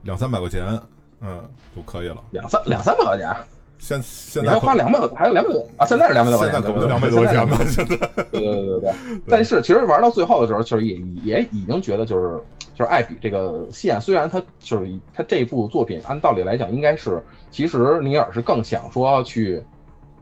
[0.02, 0.66] 两三百块钱，
[1.20, 1.40] 嗯，
[1.76, 2.16] 就可以了。
[2.32, 3.32] 两三两三百块钱。
[3.78, 5.86] 现现在你要花两百多，还有两百多啊！
[5.86, 7.58] 现在是两百多块钱，现在两百多块钱吧？
[7.64, 7.96] 现在，
[8.32, 8.92] 对对对 对。
[9.28, 12.36] 但是其实玩到最后的时候，就是也也已经觉得，就是
[12.74, 19.62] 就是艾比这个线，虽然他就是他这部作品，按道理来讲，应该是其实尼尔是更想说去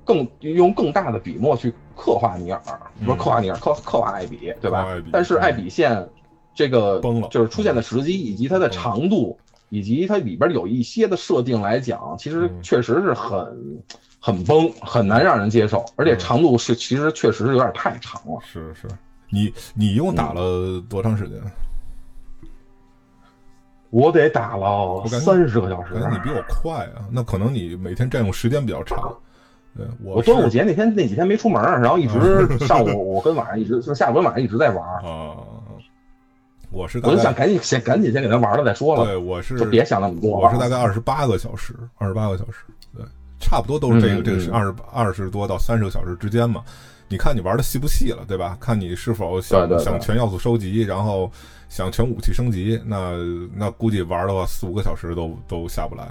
[0.04, 2.60] 更用更大的笔墨去刻画尼尔，
[3.04, 4.86] 不是刻画尼尔，刻刻画艾比，对吧？
[5.10, 6.06] 但是艾比线
[6.54, 9.38] 这个崩了，就是出现的时机以及它的长度。
[9.68, 13.82] 以及它里边有一些的设定来讲，其实确实是很
[14.20, 18.38] 很崩，很难让人接受，而且长度是其实确实是有点太长了。
[18.42, 18.88] 是是，
[19.30, 21.40] 你你一共打了多长时间？
[23.90, 25.94] 我得打了三十个小时。
[26.10, 27.06] 你比我快啊！
[27.10, 29.14] 那可能你每天占用时间比较长。
[29.76, 35.36] 对我端午节那天那几天没出门，然后一直 上午我跟晚上一直就下午跟晚上一直在玩啊。
[36.76, 39.06] 我是我就想赶紧先赶紧先给他玩了再说了。
[39.06, 40.38] 对，我是就别想那么多。
[40.38, 42.58] 我是大概二十八个小时，二十八个小时，
[42.94, 43.02] 对，
[43.40, 46.62] 差不多都是这个这个是二十二十多到三十个小时之间嘛。
[47.08, 48.58] 你看你玩的细不细了，对吧？
[48.60, 51.30] 看你是否想想全要素收集，然后
[51.68, 53.16] 想全武器升级，那
[53.54, 56.06] 那估计玩的话四五个小时都都下不来。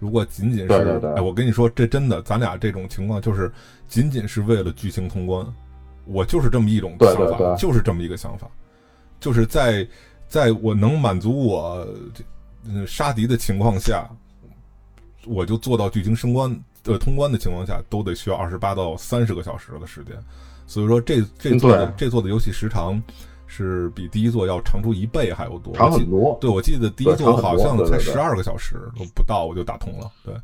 [0.00, 3.52] 如果仅仅是哎，我跟你说，这真的，咱俩这种情况就是
[3.86, 5.46] 仅仅是为了剧情通关，
[6.06, 8.48] 我就是这么一种想法，就是这么一个想法。
[9.20, 9.84] 就是在
[10.28, 11.86] 在我能满足我
[12.86, 14.08] 杀敌的情况下，
[15.26, 20.14] 我就做到剧情升关的通关的情况下，都得需要二十八到三十个小时的时间。
[20.66, 23.02] 所以说，这这座的这座的游戏时长
[23.46, 26.36] 是比第一座要长出一倍还要多，长很多。
[26.40, 30.10] 对，我记得第一座好像才十二个小时都不到，我就打通了。
[30.22, 30.34] 对，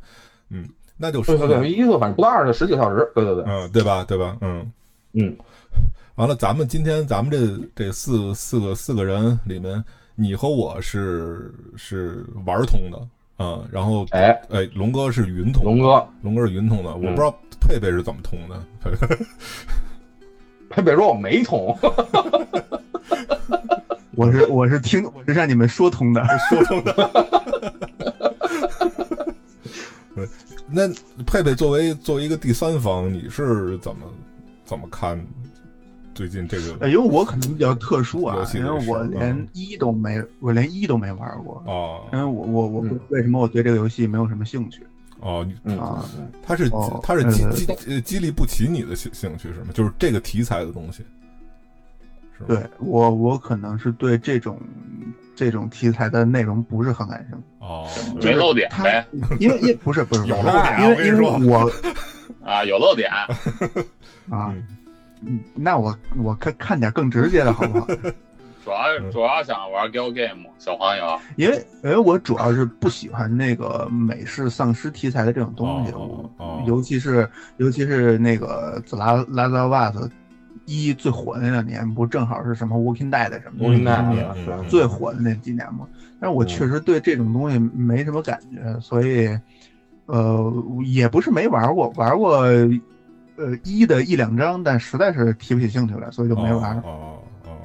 [0.49, 0.67] 嗯，
[0.97, 3.07] 那就对对对，第一座反正不到二十十几个小时。
[3.13, 4.03] 对对对，嗯，对吧？
[4.03, 4.35] 对吧？
[4.41, 4.71] 嗯
[5.13, 5.37] 嗯。
[6.15, 9.83] 完了，咱们今天咱们这这四四个四个人里面，
[10.15, 13.07] 你和我是是玩通的，
[13.39, 14.31] 嗯，然后哎。
[14.49, 16.07] 哎，龙哥是云通，龙哥。
[16.21, 18.63] 龙哥是云通的，我不知道佩佩是怎么通的，
[20.69, 21.77] 佩佩说我没通，
[24.15, 27.25] 我是我是听我是让你们说通的，说通的。
[30.67, 30.87] 那
[31.25, 34.05] 佩佩作为作为一个第三方，你是怎么
[34.63, 35.21] 怎么看？
[36.15, 42.07] 最近这个，因为我可能比较特殊啊，因为我连一都没，我连一都没玩过哦。
[42.13, 44.87] 因为我我我为什么我对这个游戏没有什么兴趣？
[45.19, 45.45] 哦，
[45.77, 46.05] 啊，
[46.41, 46.71] 它是
[47.03, 49.67] 它是激激激励不起你的兴兴趣是吗？
[49.73, 51.03] 就是这个题材的东西。
[52.47, 54.59] 对我我可能是对这种
[55.35, 57.43] 这种题材的内容不是很感兴趣。
[57.59, 57.89] 哦，
[58.21, 59.05] 没漏点呗？
[59.39, 61.71] 因为因不是不是有漏点，因为因为我
[62.43, 63.09] 啊有漏点
[64.29, 64.53] 啊。
[65.21, 67.87] 嗯，那我我看看点更直接的好不好？
[68.65, 75.93] 主要主要想玩 gal game 小黄油，因为因为我主要是不喜欢那个美式丧尸题材的这种东西，
[76.65, 80.05] 尤其是尤其是那个《The Last of Us》
[80.65, 85.87] 一最火的那两年，不正好是什么 Walking Dead 什么 Walking Dead 最火的那几年吗？
[86.19, 89.29] 但是我确实对这种东西没什么感觉，所以
[90.07, 90.51] 呃
[90.83, 92.41] 也不是没玩过，玩过。
[93.37, 96.77] 呃，一的一两张，但实在是提不起兴趣来，所以就没玩。
[96.79, 97.57] 哦哦，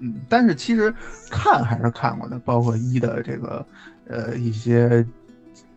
[0.00, 0.92] 嗯，但是其实
[1.30, 3.66] 看还是看过的，包括一的这个
[4.08, 5.06] 呃一些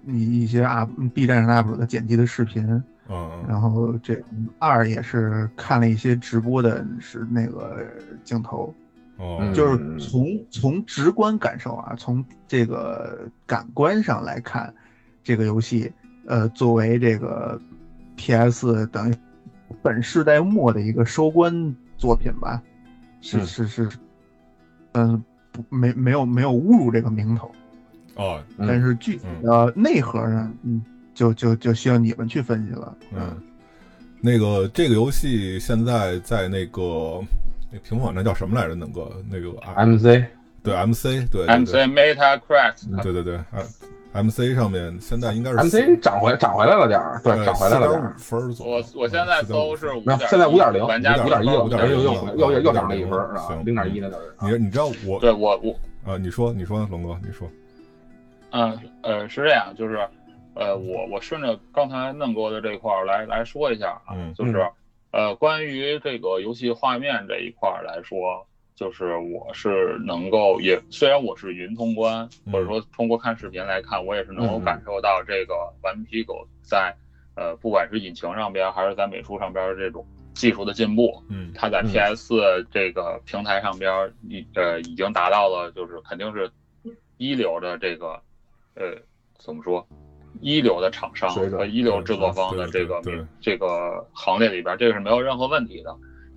[0.07, 2.65] 一一些 UP B 站上 UP 主的剪辑的视频，
[3.09, 4.17] 嗯，然后这
[4.59, 7.85] 二也是看了一些直播的，是那个
[8.23, 8.73] 镜头，
[9.17, 14.73] 哦，就是从从直观感受啊，从这个感官上来看，
[15.21, 15.91] 这个游戏，
[16.27, 17.59] 呃，作为这个。
[18.15, 18.85] P.S.
[18.87, 19.15] 等于
[19.81, 22.61] 本世代末的一个收官作品吧，
[23.21, 23.89] 是是是，
[24.93, 27.51] 嗯，不没没有没有侮辱这个名头，
[28.15, 32.97] 哦，但是具体的内核呢，嗯，就就就需要你们去分析了。
[33.13, 33.35] 嗯，
[34.21, 37.21] 那个这个游戏现在在那个
[37.71, 38.75] 那屏幕网站叫什么来着？
[38.75, 40.25] 那个那个 M.C.
[40.63, 41.27] 对 M.C.
[41.31, 41.85] 对 M.C.
[41.85, 43.61] Meta Craft，对对对啊。
[44.15, 48.15] M C 上面现在应该是 M C 涨回涨回来了点儿，对，涨回来了点儿。
[48.17, 54.35] 分左右我我现在搜是五点，现在五点零，玩家五点一，五点又又又又又涨了一分，行，零点一那就是。
[54.41, 55.75] 你你知道我对我我
[56.09, 57.47] 啊，你说你说龙哥，你说。
[58.51, 59.97] 嗯呃是这样，就是
[60.53, 64.65] 呃我我顺着刚才嫩哥的这块儿来来说一下啊，就是
[65.11, 68.45] 呃，关于这个游戏画面这一块来说，
[68.75, 76.93] 就是我是能够也虽然我是云通关，或者说通过看视频来看，我也是能够感受到这个顽皮狗在
[77.35, 81.23] 呃不管是引擎上边还是在美术上边这种技术的进步。
[81.29, 82.33] 嗯，它在 PS
[82.69, 86.51] 这个平台上边已呃已经达到了就是肯定是
[87.17, 88.21] 一流的这个
[88.75, 88.93] 呃
[89.37, 89.87] 怎么说？
[90.41, 93.01] 一流的厂商和一流制作方的这个
[93.39, 95.95] 这个行列里边，这个是没有任何问题的。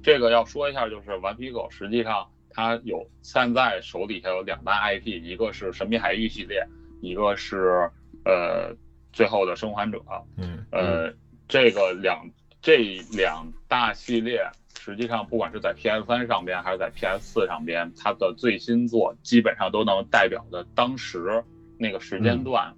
[0.08, 6.66] 这个要说一下，就是顽皮狗实际上它有现在手底下有两大 IP，一个是神秘海域系列，
[7.02, 7.90] 一个是
[8.24, 8.74] 呃
[9.12, 10.02] 最后的生还者。
[10.38, 11.12] 嗯，呃，
[11.46, 12.26] 这个两
[12.62, 14.40] 这两大系列
[14.80, 21.44] 实际上不管是在 PS 三上边还是在 PS 四上边，它的最新作基本上都能代表的当时
[21.78, 22.74] 那个时间段。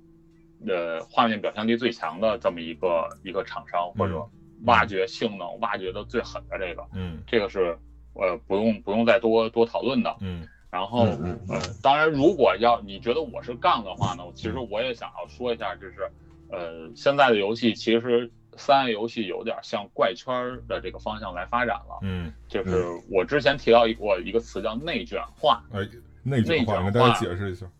[0.66, 4.28] 呃，画面表现力最强的这么一个一个厂商，或者
[4.64, 7.76] 挖掘性能挖掘的最狠的这个，嗯，这个是
[8.14, 11.04] 呃不用不用再多多讨论的，嗯，然后
[11.48, 16.10] 呃，当然如果要你觉得我是杠的话呢，其实我也想要说一下，就是
[16.50, 20.34] 呃现在的游戏其实三 A 游戏有点向怪圈
[20.68, 25.80] 的这个方向来发展了，嗯，就是我之前提到过一个词叫内卷化，哎，
[26.22, 27.72] 内卷化，给大家解释一下，嗯，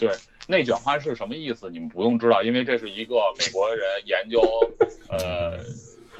[0.00, 0.16] 对。
[0.48, 1.70] 内卷化是什么意思？
[1.70, 4.40] 你们不用知道，因为这是一个美国人研究，
[5.08, 5.58] 呃，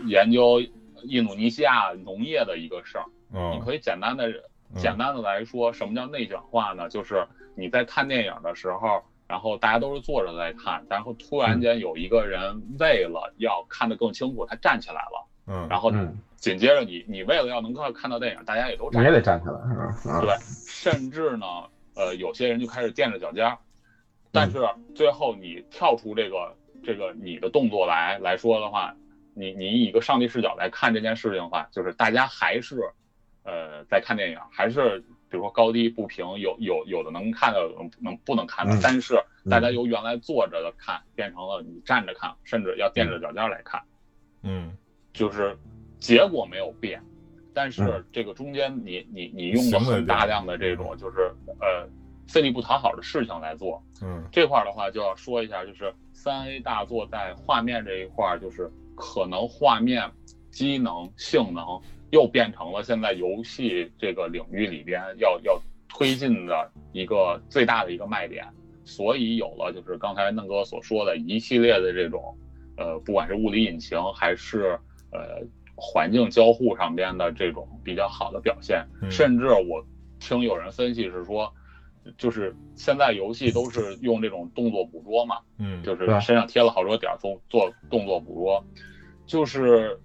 [0.07, 0.63] 研究
[1.03, 3.05] 印度尼西亚农业的一个事儿。
[3.53, 4.31] 你可以简单的、
[4.77, 6.89] 简单的来说，什么叫内卷化呢？
[6.89, 7.27] 就是
[7.57, 15.27] 你在看电影的时候，然后大家都是坐着在看，然后突然间有一个人为了要看得更清楚，他站起来了。
[15.49, 15.67] 嗯。
[15.69, 15.91] 然后
[16.37, 19.03] 紧接着你，你为了要能够看到电影，大家也都站。
[19.03, 19.55] 也得站起来，
[20.01, 20.21] 是吧？
[20.21, 20.37] 对，
[20.69, 21.47] 甚至呢，
[21.97, 23.53] 呃，有些人就开始垫着脚尖。
[24.33, 24.59] 但是
[24.95, 28.95] 最后你跳出这个这个你的动作来来说的话，
[29.35, 32.81] 你你以一个上帝视角来看这件事情的话，就是大家还是，
[33.43, 37.61] 呃，在看电影，还是比如说高低不平，有有有的能看到，
[37.99, 43.83] 能不能看到，但是大家由原来坐着的看变成了你站着看，甚至要垫着脚尖来看，
[44.43, 44.77] 嗯，
[45.13, 45.59] 就是
[45.99, 47.03] 结果没有变，
[47.53, 51.89] 但是这个中间你你你用了很大量的这种就是呃。
[52.31, 60.09] 费力不讨好的事情来做，嗯，这块的话就要说一下，就是三 A 大作在画面这一块，就是可能画面
[60.53, 61.65] 机能性能
[62.11, 68.47] 又变成了现在游戏这个领域里边要要推进的一个最大的一个卖点，
[68.85, 72.39] 所以有了就是刚才嫩哥所说的一系列的这种，
[72.77, 74.79] 呃，不管是物理引擎还是
[75.11, 79.85] 呃环境交互上边的这种比较好的表现，甚至我
[80.21, 81.53] 听有人分析是说。
[82.17, 88.65] 就是现在游戏都是用这种动作捕捉嘛， 嗯，就是身上贴了好多点做做动作捕捉，
[89.27, 89.99] 就是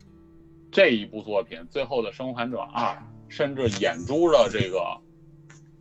[0.72, 2.98] 这一部作品最后的生还者二，
[3.30, 4.98] 甚至眼珠的这个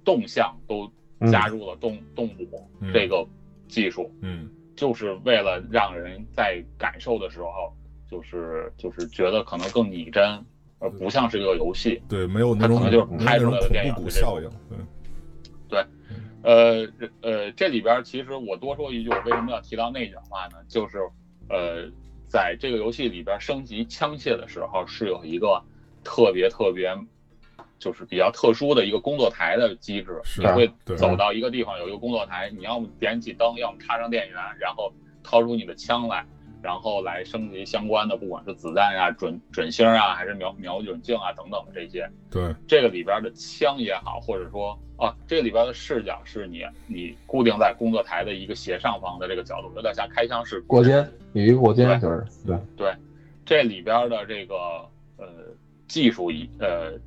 [0.05, 0.91] 动向都
[1.31, 3.27] 加入了动动捕这个
[3.69, 7.75] 技术，嗯，就是为了让人在感受的时候，
[8.09, 10.23] 就是就是觉得可能更拟真，
[10.79, 14.79] 而不像是一个游戏，对，没有那种就是拍出来的电影效应，对。
[16.45, 16.87] 呃
[17.23, 20.59] 呃，这里边其实我多说一句，我为什么要提到内卷化呢？
[20.69, 20.99] 就是，
[21.49, 21.91] 呃，
[22.29, 25.63] 在这个游戏里边升级枪械的时候是有一个
[26.05, 26.95] 特别特别，
[27.79, 30.21] 就是比较特殊的一个工作台的机制。
[30.39, 34.93] 你会走到一个地方有一个工作台，你要么点起灯，要么插上电源，然后
[35.23, 36.27] 掏出你的枪来。
[36.65, 42.11] 然后来升级相关的，不管是子弹啊、准准星啊，还是瞄瞄准镜啊等等的这些。
[42.31, 52.95] 对，这个里边的枪也好，或者说啊，这个里边的视角是你你固定在工作台的一个斜上方的这个角度，有点像开枪式过肩，有一个过肩就是对对，
[53.45, 54.55] 这里边的这个
[55.19, 55.27] 呃
[55.87, 56.99] 技术已呃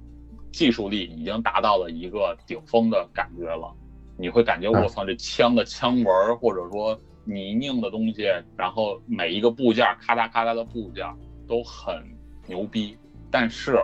[0.51, 3.73] 技术力已经达到了一个顶峰的感觉了，
[4.19, 6.95] 你会感觉我操，这枪的枪纹或者说。
[7.27, 8.23] 泥泞的东西，
[8.55, 11.05] 然后每一个部件咔嗒咔嗒的部件
[11.47, 12.01] 都很
[12.47, 12.97] 牛逼，
[13.29, 13.77] 但是，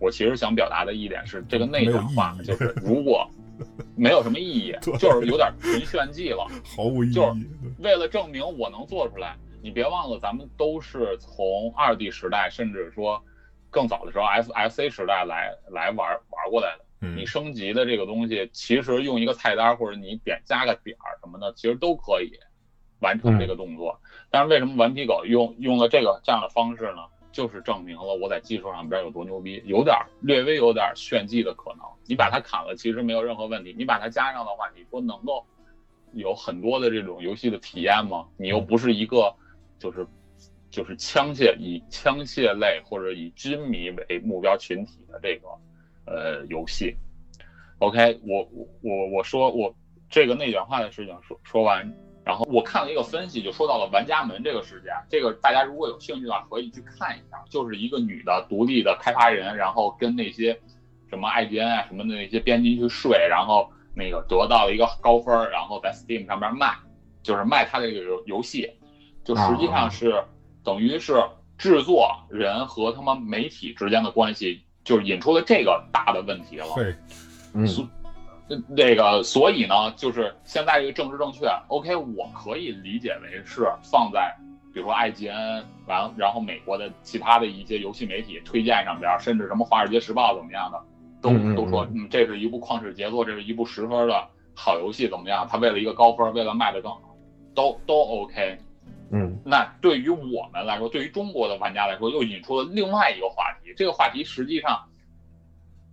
[0.00, 3.28] 我其实想表达的一点是，这个内卷化就是如果
[3.94, 7.12] 没有什么意义， 就是有点纯炫技了，毫无意义。
[7.12, 7.40] 就是
[7.78, 9.36] 为了证明我能做出来。
[9.62, 13.22] 你别忘了，咱们都是从二 D 时代，甚至说
[13.68, 17.06] 更早的时候 F F C 时代来来玩玩过来的。
[17.14, 22.32] 你升级的这个东西，其实用一个菜单或者你点加个点儿什么的，其实都可以。
[23.00, 23.98] 完成这个动作，
[24.30, 27.02] 但是为什么顽皮狗用用了这个这样的方式呢？
[27.32, 31.86] 就是证明了我在技术上边有多牛逼，有点略微有点炫技的可能。
[32.06, 35.46] 你把它砍了，其实没有任何问题；你把它加上的话，你说能够
[36.12, 38.26] 有很多的这种游戏的体验吗？
[38.36, 39.32] 你又不是一个
[39.78, 40.04] 就是
[40.70, 45.48] 就是枪械以枪械类或者以军迷为目标群体的这个
[46.12, 46.96] 呃游戏。
[47.78, 49.72] OK，我我我我说我
[50.08, 54.92] 这个内卷化的事情说说完，然后我看了一个分析，就说到了玩家门这个事件。
[55.08, 60.58] 这个大家如果有兴趣的话，可以去看一下，就是一个女的独立的开发人，然后跟那些
[61.08, 66.74] 什么 IGN 啊什么的那些编辑去睡，然后那个得到了一个高分，然后在 Steam 上面卖，
[67.22, 68.70] 就是卖他这个游游戏，
[69.24, 70.22] 就实际上是。
[70.62, 71.14] 等于是
[71.56, 76.66] 制作人和他们媒体之间的关系，就是引出了这个大的问题了。
[76.74, 76.94] 对，
[77.54, 77.66] 嗯，
[78.68, 84.34] 那个，所以呢，就是现在这个政治正确，OK，我可以理解为是放在，
[84.74, 90.82] 比如说 IGN 完，然后美国的其他的一些游戏媒体推荐上边，甚至什么《华尔街时报》怎么样的，
[91.22, 95.46] 都都说，嗯，这是一部旷世杰作，这是一部十分的好游戏，怎么样？
[95.48, 97.16] 他为了一个高分，为了卖的更好，
[97.54, 98.58] 都都 OK。
[99.12, 103.72] 嗯，那对于我们来说，对于中国的玩家来说，又引出了另外一个话题。
[103.76, 104.80] 这个话题实际上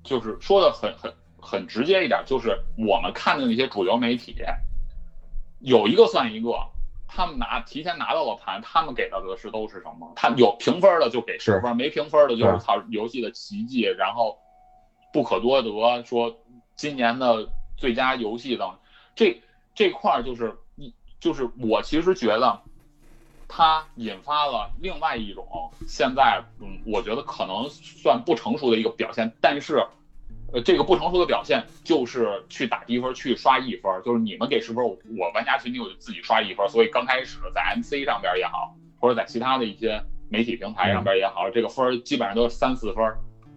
[0.03, 1.11] 就是说的很很
[1.49, 4.35] 很直接一点，就是我们看的那些主流媒体，
[5.61, 6.51] 有一个算一个，
[7.07, 10.11] 他们拿提前拿到了盘，他们给到的是都是什么？
[10.17, 14.37] 他有评分的就给十分，没评分的就是操游戏的奇迹，然后
[15.13, 16.37] 不可多得，说
[16.75, 18.77] 今年的最佳游戏等
[19.15, 19.41] 这
[19.73, 22.61] 这块就是一就是我其实觉得。
[23.49, 29.87] 它引发了另外一种现在，嗯，我觉得可能算不成熟的一个表现，但是，
[30.53, 34.97] 呃，这个不成熟的表现就是去打低分，去刷一分，就是你们给十分，我
[35.33, 43.03] 玩家群体我就自己刷一分，所以刚开始在 MC 上边也好，或者在其他的一些媒体平台上边也好，这个分基本上都是三四分，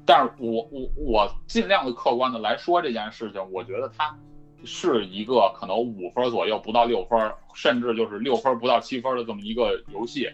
[0.04, 4.16] 但是我我我尽量的客观的来说这件事情，我觉得它。
[4.62, 7.18] 是一个可能五分左右，不到六分，
[7.54, 10.28] 甚至就是六分不到七分的这么一个游戏，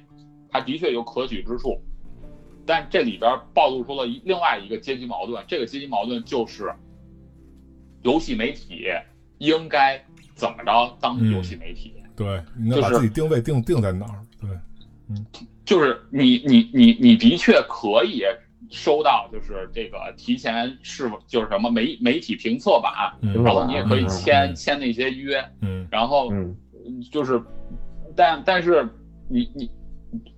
[0.50, 1.80] 它的确有可取之处，
[2.66, 6.72] 但这里边暴露出了一另外一个阶级矛盾，这个阶级矛盾就是
[8.02, 8.86] 游戏媒体
[9.38, 10.02] 应该
[10.34, 11.94] 怎么着当游戏媒体？
[12.16, 14.20] 对，应该把自己定位定定在哪儿？
[14.40, 14.50] 对，
[15.08, 15.26] 嗯，
[15.64, 18.22] 就是你你你你的确可以。
[18.68, 26.32] 收到就是这个提前是就是什么媒媒体评测版，然后你也可以签签那些约，嗯，然后
[27.12, 27.40] 就是，
[28.16, 28.88] 但但是
[29.28, 29.70] 你你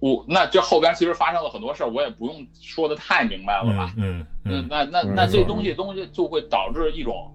[0.01, 7.35] 我那这后边其实发生了很多事儿，我也不用说的太明白了吧，嗯嗯，那那那这东西东西就会导致一种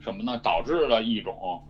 [0.00, 0.38] 什么呢？
[0.42, 1.62] 导致了一种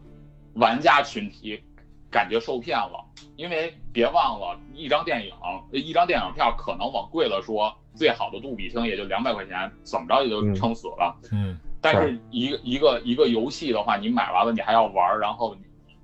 [0.54, 1.62] 玩家群体
[2.11, 3.04] 感觉受骗了，
[3.36, 5.32] 因为别忘了，一张电影
[5.72, 7.74] 一张电影票可能往贵了说。
[7.96, 11.16] 最好的杜比厅也就两百块钱，怎么着也就撑死了。
[11.32, 15.57] 嗯，但是一个一个一个游戏的话，你买完了你还要玩，然后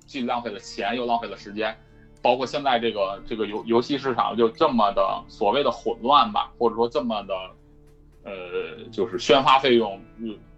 [0.07, 1.77] 既浪费了钱又浪费了时间，
[2.23, 7.35] 包括现在这个这个游游戏市场就这么的所谓的混乱吧，或者说这么的，
[8.23, 10.01] 呃，就是宣发费用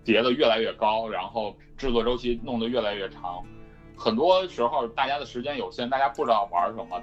[0.06, 3.44] 叠的越来越高，然后制作周期弄得越来越长，
[3.98, 7.02] 很多时候大家的时间有限，大家不知道玩什么，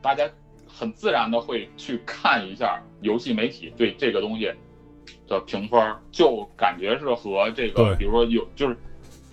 [0.00, 0.30] 大家。
[0.66, 4.52] 很自然的会去看一下游戏媒体对这个东西
[5.28, 8.76] 的评分，就感觉是和这个，比如说有就是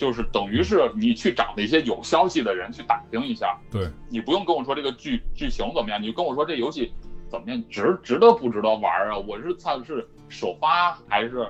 [0.02, 3.56] 就是等于是你去找那些有消息的人去打听一下。
[3.70, 6.92] 对，你不用跟我说这个剧剧情怎么样，你就跟我说这游戏
[7.30, 9.16] 怎么样，值值得不值得玩啊？
[9.16, 11.48] 我是操是首发还是？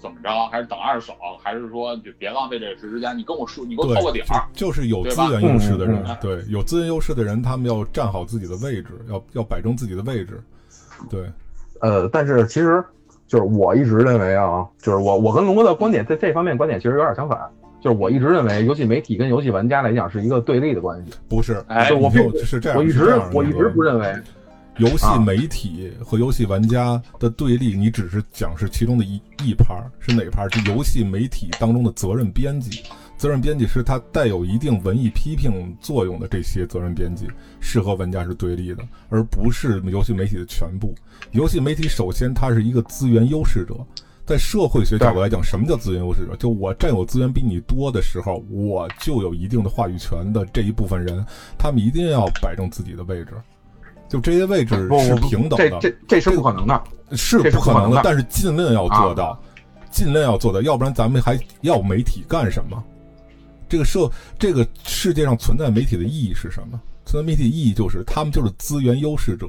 [0.00, 0.30] 怎么着？
[0.46, 1.12] 还是等二手？
[1.42, 3.18] 还是说就别浪费这个时间？
[3.18, 4.48] 你跟我说，你给我透个底儿。
[4.54, 10.42] 就是有资源优势的人，对，有资源优势的人，他们要站好自己的位置，要要摆正自己的位置。
[11.10, 11.30] 对，
[11.82, 12.82] 呃，但是其实
[13.26, 17.38] 就是我一直认为啊，就是我我跟龙哥的观点在这方面观点其实有点相反，
[17.80, 21.12] 就是我一直认为游戏媒体跟游戏玩家来讲是一个对立的关系。
[21.28, 24.14] 不是，哎，我并是这样，我一直我一直不认为。
[24.76, 30.48] 游戏媒体和游戏玩家的对立，你只是讲是其中的一一盘儿，是哪盘儿？
[30.48, 32.82] 是游戏媒体当中的责任编辑。
[33.18, 37.26] 责任编辑是它带有一定文艺批评作用的这些责任编辑，
[37.60, 40.94] 是和玩家是对立的，而不是游戏媒体的全部。
[41.32, 43.74] 游戏媒体首先它是一个资源优势者，
[44.30, 46.36] 在社会学角度来讲，什么叫资源优势者？
[46.36, 51.26] 就我占有资源比你多的时候，我就有一定的话语权的这一部分人，
[51.58, 53.32] 他们一定要摆正自己的位置。
[54.08, 56.80] 就这些位置是平等的，这这这是不可能的，
[57.16, 58.02] 是不可能的。
[58.04, 59.36] 但是尽量要做到，
[59.90, 62.80] 尽量要做到，要不然咱们还要媒体干什么？
[63.68, 64.08] 这个社
[64.38, 66.80] 这个世界上存在媒体的意义是什么？
[67.04, 69.48] 存在媒体的意义就是他们就是资源优势者，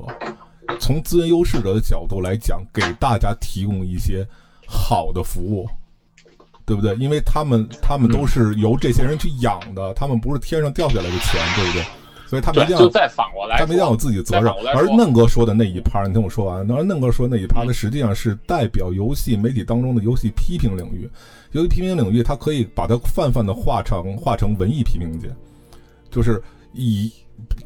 [0.80, 4.28] 从资源优势者的角度来讲，给大家提供一些
[4.72, 5.68] 好的服务，
[6.66, 6.96] 对不对？
[6.96, 11.84] 因为他们他们都是由这些人去养的，他们不是天上掉下来的钱，对不对？
[12.28, 14.50] 所以他们一定要就再反过来，他们一定要有自己的责任。
[14.74, 16.60] 而嫩哥说的那一趴，你听我说完。
[16.72, 21.10] 而嫩哥说那一趴，它实际上是代表游戏媒体当中的游戏批评领域。
[21.52, 25.30] 游戏批评领域，它可以把它泛泛的化成化成文艺批评界，
[26.10, 26.42] 就是
[26.72, 27.12] 以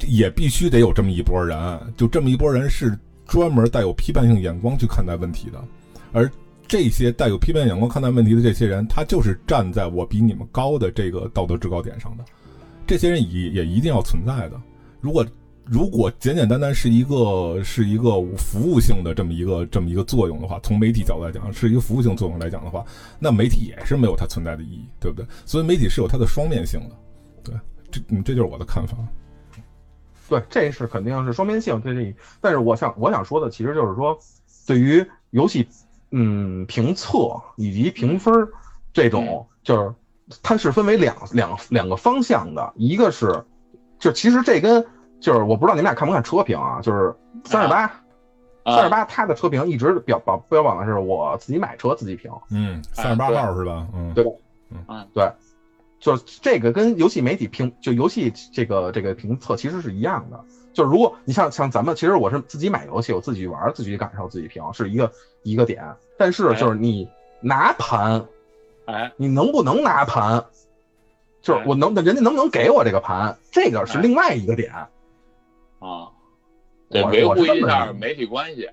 [0.07, 2.97] 也必须得有这么一波人，就这么一波人是
[3.27, 5.63] 专门带有批判性眼光去看待问题的。
[6.11, 6.27] 而
[6.67, 12.25] 这些带有批判眼光看待问题的这些人，他就是站在我比你们高的这个道德制高点上的。
[12.87, 14.61] 这些人也也一定要存在的。
[15.01, 15.25] 如果
[15.63, 22.85] 如果简简单单是一个是一个服务性的这么一个这么一个作用的话，从媒体角度来讲，是一个服务性作用来讲的话，
[23.17, 25.25] 那媒体也是没有它存在的意义，对不对？
[25.45, 26.95] 所以媒体是有它的双面性的。
[27.43, 27.55] 对，
[27.91, 28.97] 这嗯，这就是我的看法。
[30.29, 31.79] 对，这是肯定是双面性。
[31.81, 34.17] 对这，但是我想我想说的，其实就是说，
[34.67, 35.67] 对于游戏
[36.17, 38.33] 嗯评测以及评分
[38.93, 39.93] 这种，就是
[40.41, 43.43] 它是分为两两两个方向的，一个是
[43.99, 44.85] 就其实这跟。
[45.21, 46.79] 就是我不知道你们俩看不看车评啊？
[46.83, 47.87] 就是三十八，
[48.65, 52.29] 三十八，他的车评一直标榜标榜的是我自己买车自己评。
[52.51, 53.87] 嗯，三十八号是吧？
[53.93, 54.23] 嗯，对，
[54.87, 55.31] 嗯，对，
[55.99, 60.43] 就是这个跟游戏媒体评，就游戏这个这个评测其实是一样的。
[60.75, 65.11] 就是如果你像像咱们，其实我是自己买游戏，我自己玩，自己感受，自己评，是一个
[65.41, 65.83] 一个点。
[66.17, 67.09] 但是就是你
[67.41, 68.23] 拿盘，
[68.85, 70.45] 哎，你能不能拿盘？
[71.41, 73.37] 就是我能，人家能不能给我这个盘？
[73.51, 74.71] 这个是另外一个点。
[75.79, 76.09] 啊，
[76.89, 78.69] 得维护一下媒体关系。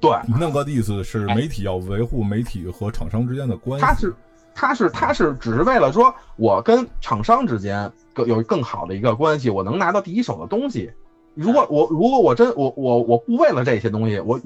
[0.00, 3.86] 对，那个意思是媒体要维护媒体和厂商之间的关系。
[3.86, 4.12] 他是，
[4.54, 10.90] 他是，他是只是为了说，我跟厂商之间更有更好的一个关系，我能拿到第一手的东西。
[11.34, 14.38] 如果我，如果我真我我我不为了这些东西，我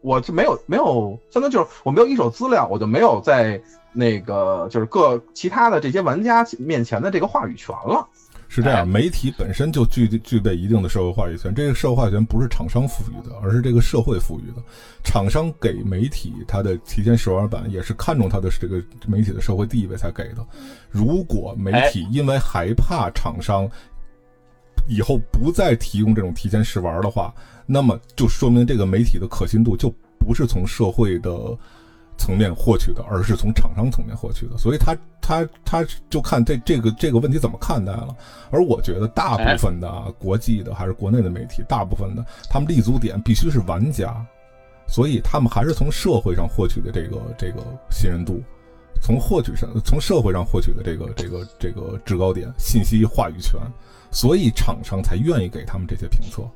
[0.00, 8.08] 我就没有没有，相当于就是我没有一手资料，我就没有在那个就是各其他的这些玩家面前的这个话语权了。
[8.54, 11.54] 是这样，媒体本身就具具备一定的社会话语权。
[11.54, 14.62] 这个社会话语权不是厂商赋予的，而是这个社会赋予的。
[15.02, 20.46] 厂商给媒体它的提前试玩版，也是看中它的这个媒体的社会地位才给的。
[20.90, 23.66] 如果媒体因为害怕厂商
[24.86, 27.34] 以后不再提供这种提前试玩的话，
[27.64, 31.30] 那么就说明这个媒体的可信度就不是从社会的。
[32.22, 38.16] 层面获取的，而是从厂商层面获取的，所以他他他就看这这个这个问题怎么看待了。
[38.52, 44.24] 而我觉得大部分的国际的还是国内的媒体，大部分的他们立足点必须是玩家，
[44.86, 47.60] 所以他们还是从社会上获取的这个这个
[47.90, 48.40] 信任度，
[49.00, 53.60] 从获取上从社会上获取的这个这个这个制高点信息话语权，
[54.12, 56.48] 所以厂商才愿意给他们这些评测，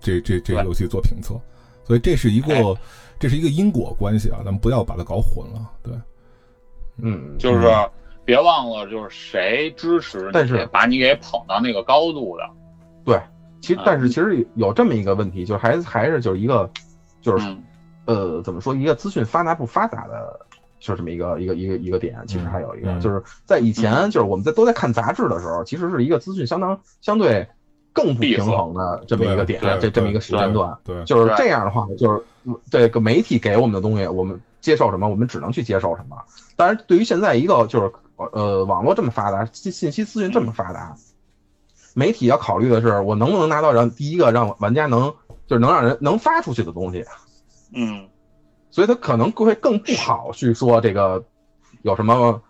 [0.00, 1.40] 这这这游戏做评测，
[1.86, 2.76] 所以这是一个。
[3.22, 5.70] 这是一个因果关系啊，咱们不要把它搞混了。
[5.80, 5.94] 对，
[6.96, 7.68] 嗯，就是
[8.24, 12.50] 别忘了，就是谁支持，但是把你给捧到那个高度的。
[13.04, 13.22] 对，
[13.60, 16.68] 其实但是其实有这么一个问题，就是还还是就是一个，
[17.20, 17.56] 就是
[18.06, 20.40] 呃，怎么说，一个资讯发达不发达的，
[20.80, 22.20] 就这么一个一个一个一个点。
[22.26, 27.46] 其实还有一个，就是在以前，就是我们在都在看杂志的时候，其实是一个资讯相当相对。
[27.92, 32.22] 更不平衡的这么一个点，这这么一个时间段，对，就是这样的话，就是
[32.70, 36.16] 这个媒体给我们的东西，我们接受什么，我们只能去接受什么。
[36.56, 40.94] 当然，对于现在一个就是呃网络这么发达，信信息资讯这么发达，
[41.94, 45.12] 媒体要考虑的是，我能不能拿到让第一个让玩家能
[45.46, 47.04] 就是能让人能发出去的东西。
[47.74, 48.08] 嗯，
[48.70, 51.24] 所以他可能会更不好去说这个
[51.82, 52.40] 有什么。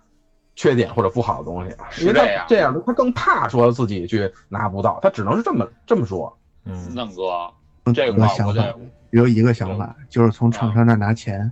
[0.55, 6.37] 缺点或者不好的东西，因为他这样，他更怕说自己去拿不到，他只能是这么这么说。
[6.65, 7.51] 嗯，嫩哥，
[7.93, 8.65] 这个想法
[9.11, 11.51] 有一个想法，就是从厂商那拿钱。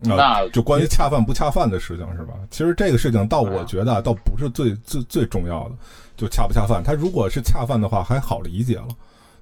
[0.00, 2.34] 那就关于恰饭不恰饭的事情是吧？
[2.50, 5.74] 其实这个事情，倒我觉得倒不是最最最重要的，
[6.16, 6.82] 就恰不恰饭。
[6.84, 8.88] 他如果是恰饭的话，还好理解了，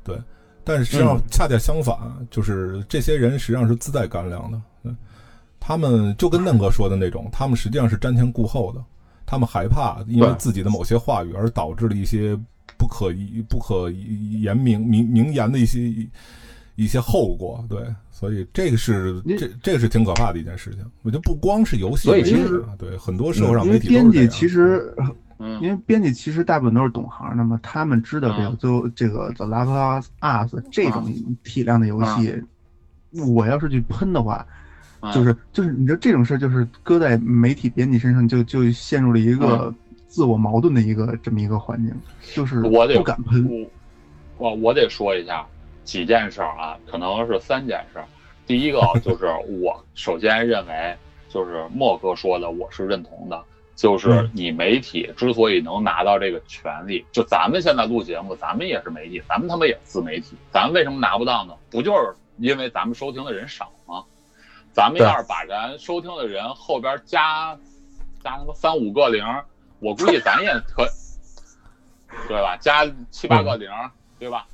[0.05, 0.17] 对。
[0.63, 1.99] 但是实际上恰恰相反，
[2.31, 4.59] 就是这些人实际上是自带干粮的。
[5.67, 8.85] 他们就跟嫩哥说的那种，他们实际上是瞻前顾后的，
[9.25, 12.39] 他们害怕因为自己的某些话语而导致了一些
[12.77, 13.07] 不可
[13.49, 15.81] 不可言明明明言的一些
[16.75, 17.65] 一些后果。
[17.67, 20.85] 对，所以这个是这这个是挺可怕的一件事情。
[21.01, 24.95] 我觉得不光是游戏，所以其实对很多社会上媒体编辑其实，
[25.63, 31.11] 因为编辑其实大部分都是懂行的嘛，他们知道这个就这个 The Last of Us 这种
[31.43, 32.35] 体量的游戏，
[33.33, 34.47] 我要是去喷的话。
[35.13, 39.75] 就是就是，你知道这种事儿，就是搁在媒体编辑身上，就就陷入了一个
[40.07, 41.95] 自我矛盾的一个这么一个环境，
[42.35, 43.67] 就是我得不敢喷。
[44.39, 45.45] 我我得说一下
[45.85, 48.01] 几件事啊，可能是三件事。
[48.47, 49.27] 第一个 就是
[49.61, 50.97] 我首先认为，
[51.29, 53.43] 就是莫哥说的，我是认同的。
[53.77, 61.55] 就是你媒体之所以能拿到这个权利，就咱们现在录节目，咱们也是媒体，咱们他妈也自媒体，咱们为什么拿不到呢？
[61.71, 64.05] 不就是因为咱们收听的人少吗？
[64.75, 67.57] 咱们要是把咱收听的人后边加
[68.23, 69.25] 加他妈三五个零，
[69.79, 70.87] 我估计咱也可，
[72.29, 72.57] 对吧？
[72.61, 73.71] 加七八个零，
[74.19, 74.47] 对吧？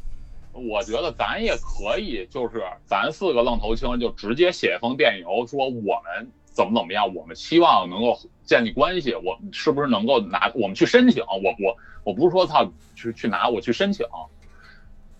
[0.52, 6.30] 我觉得咱也可以，就是咱四个愣头青就直接写封电邮说我们。
[6.52, 7.14] 怎么怎么样？
[7.14, 11.22] 我们希望能够建立关系，我是不是能够拿我们去申请？
[11.22, 14.04] 我我我不是说操去去拿，我去申请，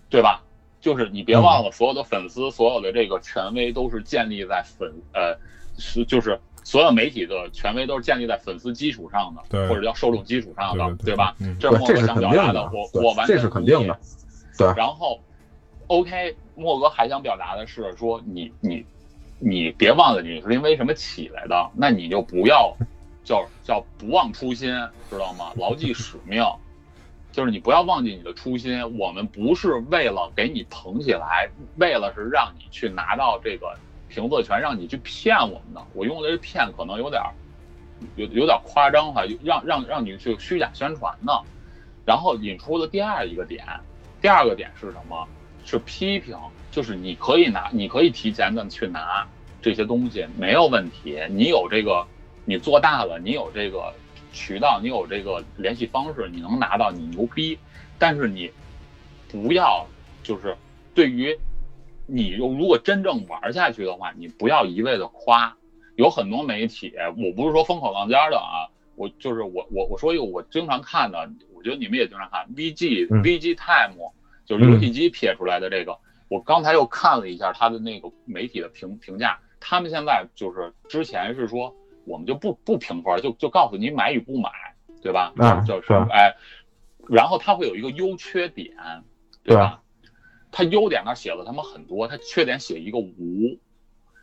[0.09, 0.43] 对吧？
[0.81, 5.37] 就是你别忘了，所有的粉丝，所有的这个权威都是建立在粉呃
[5.77, 11.35] 是就是所有媒体的权威都是建立在粉丝基础上的，或者叫受众基础上的，对吧？
[11.59, 13.97] 这是莫哥想表达的，我我完全这是肯定的，
[14.57, 14.67] 对。
[14.75, 15.19] 然后
[15.87, 18.85] ，OK，莫哥还想表达的是说你你。
[19.43, 22.77] 你别忘了你是因为什么起来的，那你就不要
[23.23, 24.69] 叫叫不忘初心，
[25.09, 25.51] 知道吗？
[25.55, 26.45] 牢记使命，
[27.31, 28.97] 就是你不要忘记你的初心。
[28.97, 33.73] 我们不是为了给你捧起来，为了是让你去拿到这个
[34.09, 35.81] 评测权，让你去骗我们的。
[35.93, 37.21] 我用的这骗可能有点
[38.15, 41.31] 有有点夸张哈，让让让你去虚假宣传呢。
[42.05, 43.65] 然后引出的第二一个点，
[44.21, 45.27] 第二个点是什么？
[45.65, 46.37] 是批评。
[46.71, 49.27] 就是你可以拿，你可以提前的去拿
[49.61, 51.21] 这些东西，没有问题。
[51.29, 52.07] 你有这个，
[52.45, 53.93] 你做大了，你有这个
[54.31, 57.57] 渠道，你有这个联系方式，你能拿到，你牛逼。
[57.97, 58.51] 但是你
[59.29, 59.85] 不要，
[60.23, 60.57] 就是
[60.95, 61.37] 对于
[62.07, 65.55] 你如果真正玩下去的话，你不要一味的夸。
[65.97, 68.65] 有很多媒体，我不是说风口浪尖的啊，
[68.95, 74.09] 我就是我我我说一个我经常看的，我觉得你们也经常看 VG VG Time，
[74.45, 75.95] 就是游戏机撇出来的这个。
[76.27, 81.75] 我刚才又看了一下他的那个媒体的评评价，他们现在就是之前是说
[82.05, 84.49] 我们就不不评分，就就告诉你买与不买，
[85.01, 85.33] 对吧？
[85.37, 86.35] 啊，就是哎，
[87.07, 88.75] 然后他会有一个优缺点，
[89.43, 89.81] 对吧？
[90.51, 93.57] 他优点那写了他妈很多，他缺点写一个无，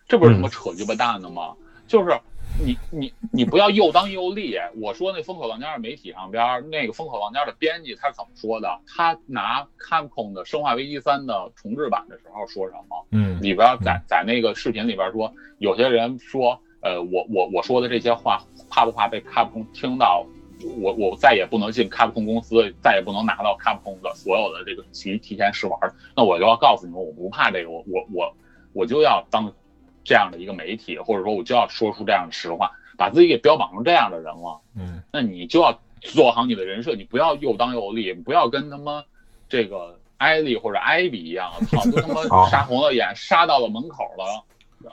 [0.07, 1.55] 这不是他妈扯鸡巴蛋的吗？
[1.87, 2.19] 就是。
[2.65, 4.57] 你你你不要又当又立。
[4.81, 8.81] 我说那风口浪尖的媒体上边，那个风口浪尖的编辑他是怎么说的？
[8.87, 13.07] 他拿 Capcom 的《生化危机三》的重置版的时候说什么？
[13.11, 20.25] 嗯，里边在在那个视频里边说，有些人说，呃，我我我说的这些话，怕不怕被 Capcom 听到？
[20.81, 25.79] 我我再也不能进 Capcom 公司，再也不能拿到 Capcom 的所有的这个提提前试玩。
[26.17, 28.35] 那我就要告诉你们，我不怕这个，我我我
[28.73, 29.53] 我就要当。
[30.05, 34.59] 这样的一个媒体，或者说我就要说出这样的实话，把自己给标榜成这样的人了。
[34.75, 39.05] 嗯，那你就要做好你的人设，你不要又当又立，不要跟他妈
[39.51, 44.43] 这个艾丽或者艾比一样，操，都他妈杀红了眼，杀到了门口了。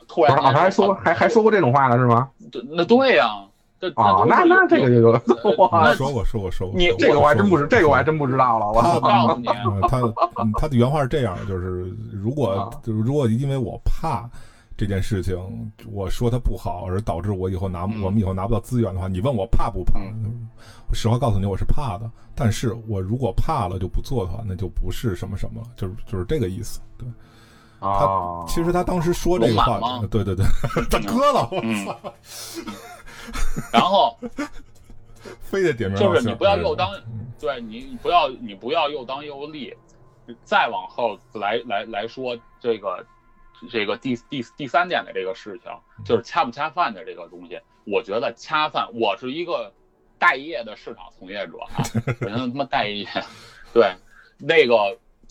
[0.08, 2.30] 突然，他还说还还说过这种话呢，是吗？
[2.52, 3.44] 对，那对呀，
[3.80, 5.12] 这啊，那那这个就
[5.58, 8.68] 哇，说过说过说过，你这个我还真不知，这个我还真不知道了。
[8.72, 9.48] 我告诉你，
[9.88, 10.02] 他
[10.60, 14.30] 他的原话是这样，就是如果就是如果因为我怕。
[14.78, 15.38] 这件事情，
[15.90, 20.02] 我说他不好，而导致我以后拿我们以后拿不到资源的话，你问我怕不怕？
[20.90, 22.12] 我实话告诉你，我是怕的。
[22.36, 26.82] 但是我如果怕了就不做的话，那就不是什么什么，就是就是这个意思。
[26.98, 27.08] 对，
[27.86, 30.46] 他其实他当时说这个话，对对对，
[30.90, 32.14] 大哥了，我操！
[33.72, 34.18] 然后
[35.42, 36.90] 非得点名，就是你不要又当，
[37.40, 39.74] 对你不要你不要又当又立。
[40.44, 43.06] 再往后来来来说这个。
[43.72, 45.72] 这个第第第三点的这个事情，
[46.04, 47.58] 就是恰不恰饭的这个东西。
[47.86, 49.72] 我觉得恰饭，我是一个
[50.20, 51.82] 待业的市场从业者啊，
[52.22, 53.08] 我他妈待业。
[53.74, 53.96] 对，
[54.38, 54.76] 那个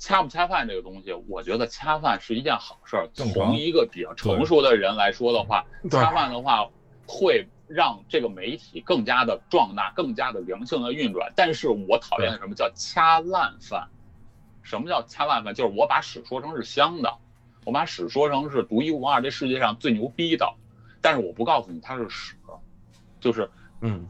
[0.05, 3.09] 恰不恰饭这个东西，我觉得恰饭是一件好事儿。
[3.14, 6.68] 从一个比较成熟的人来说的话，恰饭的话
[7.07, 11.32] 会让这个媒体更加的壮大，更加的良性的运转。
[11.34, 13.88] 但是我讨厌什么叫恰烂饭？
[14.62, 15.55] 什么叫恰烂饭？
[15.55, 17.11] 就是我把屎说成是香的。
[17.64, 20.52] 我把屎说成是独一无二，这世界上最牛逼的，
[21.00, 22.34] 但是我不告诉你它是屎，
[23.20, 23.48] 就是，
[23.80, 24.07] 嗯，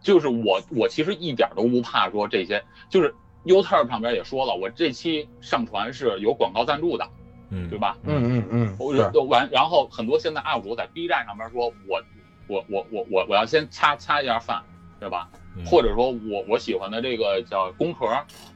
[0.00, 3.14] 就是我我其实一点都不怕说这些，就是
[3.46, 7.08] YouTube 上边也说了，我这期上传是有广告赞助的，
[7.50, 7.96] 嗯，对吧？
[8.04, 8.92] 嗯嗯嗯，我
[9.24, 12.02] 完，然后很多现在 UP 主在 B 站上边说，我
[12.48, 14.62] 我我我我我要先掐掐一下饭，
[14.98, 15.28] 对吧？
[15.64, 18.06] 或者说我我喜欢的这个叫工壳，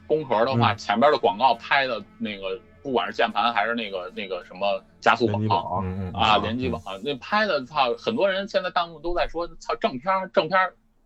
[0.05, 2.59] 工壳的话，前边的广告拍的那个。
[2.83, 5.83] 不管是键盘还是那个那个什么加速宝
[6.15, 10.57] 啊，联机宝那拍的操，很多人现在弹幕都在说操正片正片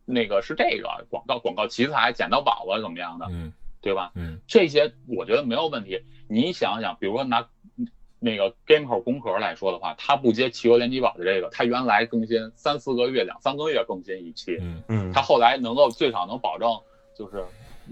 [0.06, 3.26] 那个是这个广告广告题材捡到宝了怎么样的，
[3.86, 4.12] 对吧？
[4.16, 6.02] 嗯，这些我觉得没有问题。
[6.28, 7.48] 你想想，比如说拿
[8.20, 16.68] 那个 GamePro 工壳来说的话，它不接汽油联机宝的这个，它原来更新三四个月、两三个月更新一期，嗯嗯，它后来能够最少能保证
[17.16, 17.46] 就是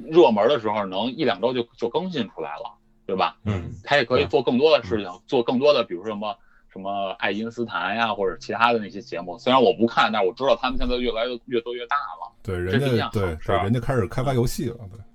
[0.10, 2.74] 热门的时候能一两周就就更新出来了，
[3.06, 3.38] 对吧？
[3.46, 6.36] 嗯，它也可以做更多的事情，做更多的，比如说什么
[6.72, 9.38] 什么爱因斯坦呀，或者其他的那些节目。
[9.38, 12.34] 虽然我不看，但是我知道他们现在越来越越做越大了。
[12.42, 15.06] 对，人家对对，人家开始开发游戏了，对，嗯，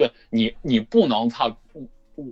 [0.00, 1.54] 对你你不能操。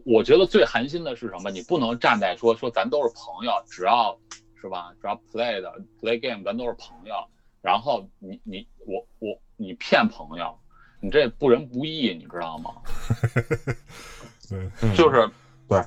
[0.07, 1.51] 我觉得最寒心的是什么？
[1.51, 4.19] 你不能站在说说咱都是朋友，只要
[4.59, 7.15] 是吧，只要 play 的 play game，咱都是朋友。
[7.61, 10.59] 然后你你我我你骗朋友，
[11.01, 12.73] 你这不仁不义，你知道吗？
[14.49, 15.31] 对，就是
[15.69, 15.79] 对。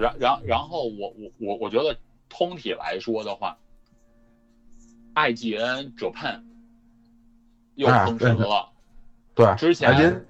[0.00, 1.96] 然然然后我我我我觉得
[2.28, 3.58] 通体来说的话
[5.16, 6.44] ，IGN Japan
[7.74, 8.70] 又封神了。
[9.34, 10.24] 对，之前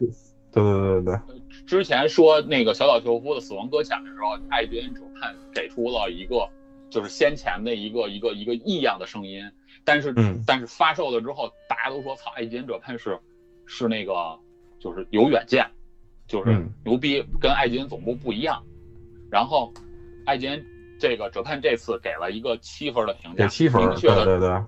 [0.63, 1.43] 对对对对。
[1.67, 6.49] 之前说那个小岛秀夫的死亡搁浅的时候，IGN Japan 给出了一个
[6.89, 9.45] 就是先前的一个一个一个异样的声音，
[9.85, 13.19] 但是、嗯、但是发售了之后，大家都说操，IGN Japan 是
[13.67, 14.39] 是那个
[14.79, 15.67] 就是有远见，
[16.29, 18.63] 就是牛逼，嗯、跟 IGN 总部不一样。
[19.31, 19.73] 然后
[20.27, 20.63] IGN
[21.01, 24.65] 这个 Japan 这次给了一个七分的评价，七分，明确的对对对，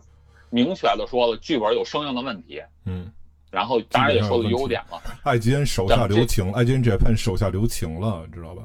[0.51, 3.13] 明确的说了剧本有生硬的问题，嗯。
[3.51, 5.01] 然后当然也说了优点了。
[5.25, 8.63] 爱吉恩手下留情，爱吉恩 Japan 手下留情了，知道吧？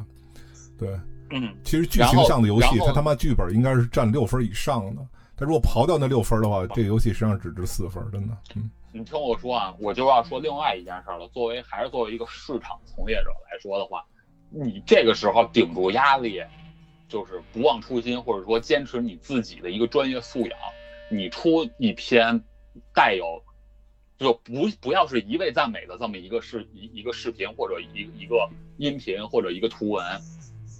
[0.77, 0.89] 对，
[1.29, 5.01] 嗯，其实剧情向的游戏，它他妈剧本应该是占六分以上的。
[5.35, 8.37] 他如果刨掉那六分的话，这个游戏实际上只值四分，真的。
[8.55, 11.27] 嗯，你听我说啊，我就要说另外一件事了。
[11.29, 14.03] 作为还是作为一个市场从业者来说的话，
[14.49, 16.41] 你这个时候顶住压力，
[17.07, 20.59] 就是不忘初心，或者说坚持你自己的一个专业素养，
[21.09, 22.39] 你出一篇
[22.93, 23.41] 带有。
[24.23, 30.03] 就不不要是一味赞美的这么一个视一一个视频或者一一个音频或者一个图文，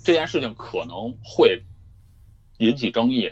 [0.02, 1.62] 这件事情可能会
[2.60, 3.30] 引起争议，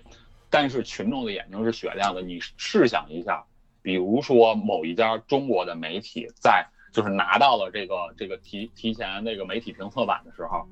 [0.49, 2.21] 但是群众的眼睛是雪亮的。
[2.21, 3.45] 你试想一下，
[3.81, 10.67] 比如说某一家中国的媒体在就是拿到了这个这个提提前那个媒体评测版的时候，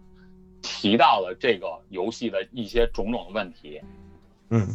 [0.61, 3.81] 提到了这个游戏的一些种种的问题，
[4.49, 4.67] 嗯，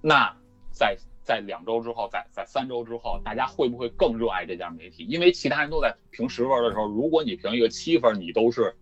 [0.00, 0.32] 那
[0.70, 0.96] 在。
[1.26, 5.04] 在两周之后，在在三周之后，大家会不会更热爱这家媒体？
[5.04, 8.74] 因为其他人都在评十分的时候，如果你评一个七分，你都是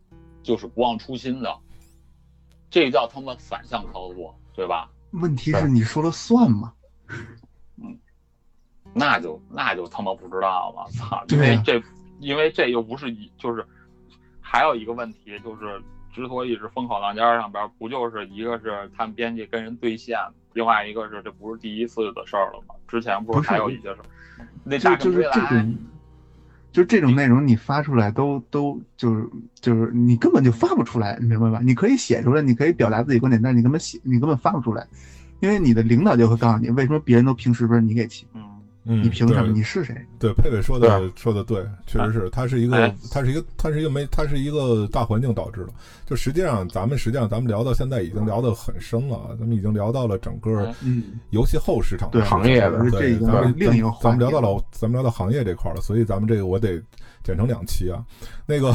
[0.42, 1.59] 就是不忘初心的，
[2.68, 4.90] 这叫他们反向操作，对吧？
[5.12, 6.72] 问题是你说了算吗？
[7.78, 7.99] 嗯，
[8.92, 11.24] 那就那就他妈不知道了，操！
[11.30, 11.82] 因为这
[12.20, 13.66] 因为这又不是一就是
[14.40, 15.82] 还有一个问题就是。
[16.14, 20.16] 之所以是风口浪尖上边，不就是一个是他们编辑跟人对线，
[20.55, 22.74] 另外一个是这不是第一次的事儿了吗？
[22.88, 24.46] 之前不是还有一些事儿？
[24.64, 25.76] 那大就是这种，
[26.72, 29.28] 就这种内容你发出来都都就是
[29.61, 31.61] 就是你根本就发不出来，你明白吧？
[31.62, 34.86] 你可以写出来，你可以表达自己观点，但是你根本写你根本发不出来，
[35.40, 38.26] 因为你的领导就会告诉你，为什么别人都评十分，你给七？
[38.34, 38.43] 嗯。
[38.87, 39.51] 嗯，你凭什么？
[39.53, 39.97] 你是谁？
[40.18, 45.68] 对，佩佩说的说的对，确实是，它是一个，它是一个，它是一个没，它是一个大环境导致的。
[46.05, 50.70] 就实际上，咱们实际上咱们聊到现在已经聊得很深了，咱们已经聊到了整个
[51.30, 56.78] 游戏后市场行业的，对，咱们另一个，咱们聊到了，咱们聊到行业这块了，所以咱们这个我得
[57.22, 58.05] 剪成两期啊。
[58.45, 58.70] 那个，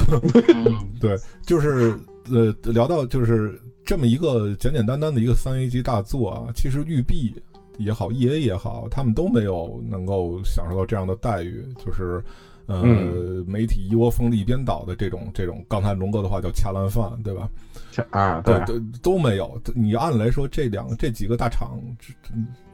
[0.99, 1.95] 对，就是
[2.31, 7.35] 呃，聊到就是这么一个简简单单的一个三 A 级大作啊，其实育碧。
[7.79, 12.21] 也好，E A 也好，他们都没有能够享受到这样的待遇，就是，
[12.65, 17.49] 呃，嗯、媒体一窝蜂的一边倒的这种这种，刚才龙哥的话叫掐烂饭，对吧？
[18.11, 19.59] 啊，对对都没有。
[19.73, 22.13] 你按来说，这两这几个大厂之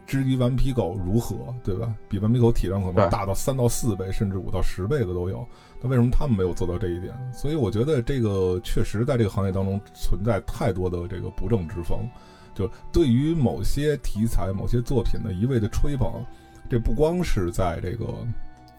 [0.06, 1.93] 之于顽皮狗如何，对吧？
[2.10, 5.47] 比顽皮狗体量可能大到三到四倍，甚至五到十倍的都有。
[5.82, 7.14] 那为什么他们没有做到这一点？
[7.32, 12.10] 所以我觉得这个确实在这个行业当中存在太多的这个不正之风。
[12.56, 16.26] 就对于某些题材、某些作品的一味的吹捧，
[16.70, 18.06] 这不光是在这个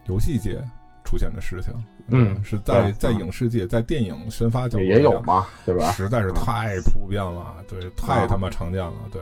[0.07, 0.59] 游戏界
[1.05, 1.71] 出现的事情，
[2.07, 5.91] 嗯，是在在影视界、在电影宣发角度也有嘛，对吧？
[5.91, 9.21] 实在是太普遍了，对，太他妈常见了，对，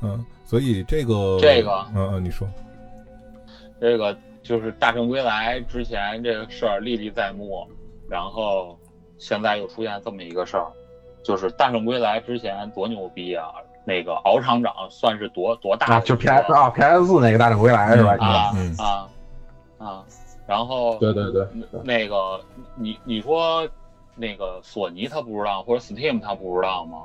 [0.00, 2.48] 嗯，所以这个这个，嗯嗯，你说，
[3.80, 7.66] 这个就是《大圣归来》之前这个事儿历历在目，
[8.08, 8.78] 然后
[9.18, 10.70] 现在又出现这么一个事儿，
[11.24, 13.48] 就是《大圣归来》之前多牛逼啊！
[13.88, 16.00] 那个敖厂长算是多多大？
[16.00, 18.16] 就 P S 啊，P S 四那个大圣归来是吧？
[18.18, 19.08] 啊啊
[19.78, 20.04] 啊！
[20.44, 21.46] 然后对对对，
[21.84, 22.40] 那个
[22.74, 23.68] 你你说
[24.16, 26.98] 那个索尼他不知道，或者 Steam 他不知道吗？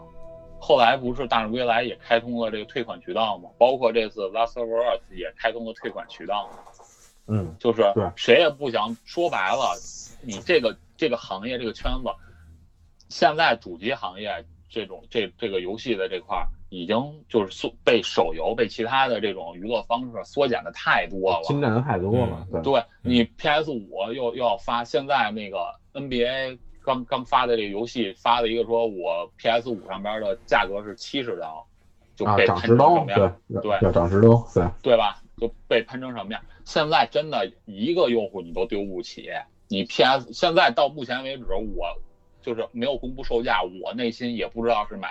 [0.59, 3.49] 后来不是大圣归来也开通了这个退款渠道吗？
[3.59, 6.49] 包括这次 Last of Us 也开通了退款渠道。
[7.27, 9.77] 嗯，就是对，谁也不想说白了，
[10.21, 12.09] 你这个这个行业这个圈子，
[13.07, 14.43] 现在主机行业。
[14.71, 16.95] 这种这这个游戏的这块儿，已经
[17.27, 22.47] 就是缩被手游被其他的这种娱乐方式缩减的太多了，侵占的太多了。
[22.63, 31.67] 对你 PS 五又又要发，现在那个 NBA 刚刚发的这个游戏发了一个说，我 PS 五上边的价格是七十刀，
[32.15, 33.35] 就被喷成什么样？
[33.61, 35.21] 对，要涨十刀，对对吧？
[35.37, 36.41] 就被喷成什么样？
[36.63, 39.29] 现在真的一个用户你都丢不起。
[39.67, 41.87] 你 PS 现在到目前为止，我
[42.41, 45.09] 就是没有公布售价，我内心也不知道是买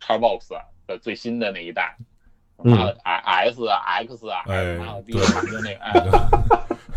[0.00, 0.48] Xbox
[0.86, 1.96] 的最新的那一代，
[2.56, 4.42] 妈的 S 啊 X 啊，
[4.78, 5.92] 妈的第反正那个哎，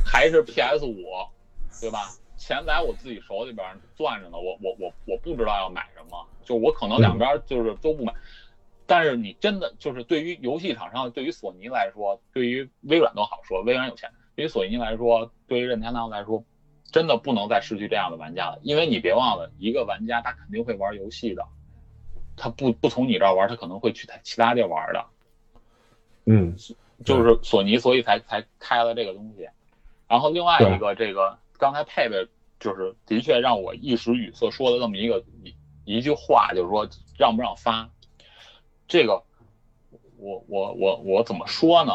[0.06, 0.96] 还是 PS 五，
[1.82, 2.10] 对吧？
[2.38, 8.14] 钱在我自己手里边攥着呢，我我我我不知道要买什么，就我可能两边就是都不买。
[8.86, 16.44] 但是你真的就是对于游戏厂商，对于索尼来说，对于微软都好说，微软有钱；对于索尼来说，对于任天堂来说。
[16.96, 21.46] 真的不能再失去这样的玩家了，因为你别忘了，一个玩家他肯定会玩游戏的，
[22.38, 25.06] 他不不从你这儿玩，他可能会去他其他地儿玩的。
[26.24, 26.56] 嗯，
[27.04, 29.46] 就是索尼，所以才才开了这个东西。
[30.08, 32.26] 然后另外一个，这个刚才佩佩
[32.62, 36.88] 就是的确让我一时语塞，说了这么一个一一句话，就是说
[37.20, 37.90] 让不让发，
[38.88, 39.22] 这个
[40.18, 41.92] 我我我我怎么说呢？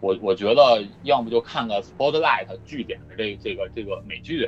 [0.00, 4.46] 我我觉得要么就看个 Spotlight 据点的这这个这个美剧，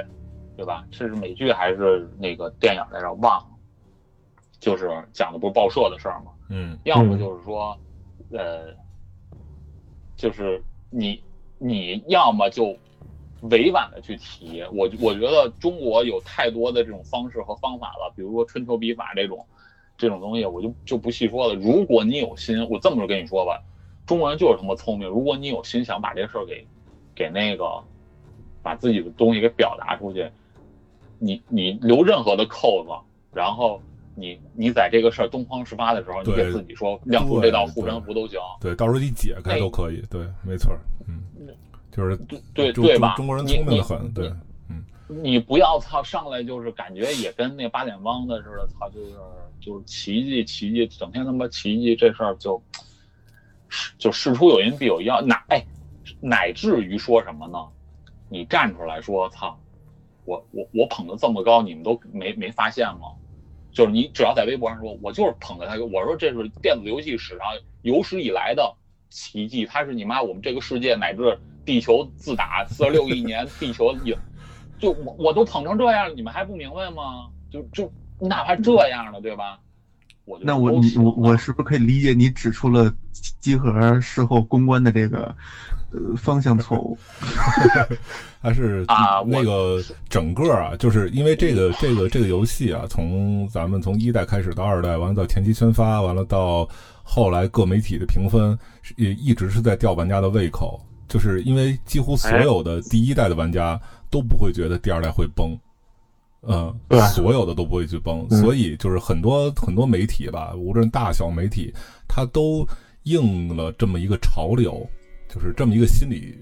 [0.56, 0.86] 对吧？
[0.90, 3.12] 这是美剧还是那个电影来着？
[3.14, 3.46] 忘了。
[4.60, 6.32] 就是讲的不是报社的事儿吗？
[6.50, 6.78] 嗯。
[6.84, 7.78] 要么就是说，
[8.30, 8.74] 呃，
[10.16, 11.22] 就是你
[11.58, 12.76] 你要么就
[13.42, 14.62] 委婉的去提。
[14.72, 19.46] 我我觉得中国有太多的这种方式和方法了，比如说春秋笔法这种
[19.96, 21.54] 这种东西，我就就不细说了。
[21.54, 23.62] 如果你有心，我这么着跟你说吧。
[24.08, 25.06] 中国人就是他妈聪明。
[25.06, 26.66] 如果你有心想把这事儿给，
[27.14, 27.84] 给那个，
[28.62, 30.28] 把自己的东西给表达出去，
[31.18, 32.90] 你你留任何的扣子，
[33.36, 33.82] 然后
[34.14, 38.40] 你你在这个事儿东窗事发的时候，你给自己说亮出这道护身符都行。
[38.62, 40.02] 对，到时候你解开都可以。
[40.08, 40.74] 对，没错。
[41.06, 41.22] 嗯，
[41.92, 42.16] 就是
[42.54, 43.14] 对对吧？
[43.14, 44.10] 中国人聪明的很。
[44.14, 44.32] 对，
[44.70, 44.82] 嗯。
[45.06, 49.12] 你不要操上来就是感觉也跟那八点汪的似的，操就是
[49.60, 52.62] 就是奇迹奇迹，整天他妈奇迹这事儿就。
[53.98, 55.64] 就事出有因必有因，乃哎，
[56.20, 57.58] 乃至于说什么呢？
[58.28, 59.58] 你站出来说，操，
[60.24, 63.08] 我我我捧的这么高，你们都没没发现吗？
[63.70, 67.46] 就是你只要在微博上说，我就是捧的他，我说这是电子游戏史上
[67.82, 68.74] 有史以来的
[69.08, 74.18] 奇迹，他是你妈我们这个世界乃至地球自打四十六亿年地球也，
[74.78, 77.30] 就我我都捧成这样，你们还不明白吗？
[77.50, 79.60] 就就哪怕这样了，对吧？
[80.40, 82.92] 那我你我我是不是可以理解你指出了
[83.40, 85.34] 集合事后公关的这个
[85.92, 86.98] 呃方向错误？
[88.40, 96.68] 还是啊那个整个啊，就是因为这个这个这个游戏啊，从咱们从一代开始到二代，完了到前期宣发，完了到
[97.02, 98.56] 后来各媒体的评分，
[98.96, 105.58] 也一直是在吊玩家的胃口，就是因为几乎所有的第一代的玩家都不会觉得第二代会崩。
[106.42, 106.72] 嗯，
[107.14, 111.72] 所有的都不会去崩，所以就是很多很多媒体吧，无论大小媒体，
[112.06, 112.66] 它都
[113.02, 114.88] 应了这么一个潮流，
[115.28, 116.38] 就是这么一个心理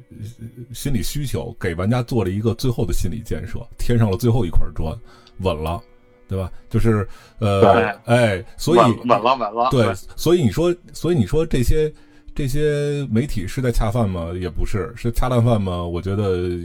[0.75, 4.97] 心理需求，给玩家做了一个最后的心理建设，添上了最后一块砖，
[5.39, 5.83] 稳了，
[6.29, 6.53] 对吧？
[6.69, 11.93] 就是呃，哎，所以稳了稳了，对，所以你说，所以你说这些
[12.37, 14.31] 这些媒体是在恰饭吗？
[14.39, 15.83] 也不是，是恰烂饭吗？
[15.83, 16.61] 我觉得。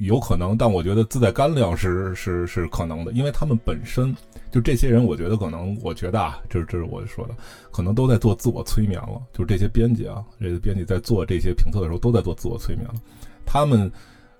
[0.00, 4.14] 有可能，但我觉得自带干粮是是是可能的，因为他们本身
[4.52, 7.34] 就这些人，我觉得可能，我觉得啊，这是这是我说的，
[7.70, 9.18] 可能都在做自我催眠了。
[9.32, 12.94] 就是这些编辑啊，这些编辑在做这些评测的时候，都在做自我催眠了。
[13.46, 13.90] 他们，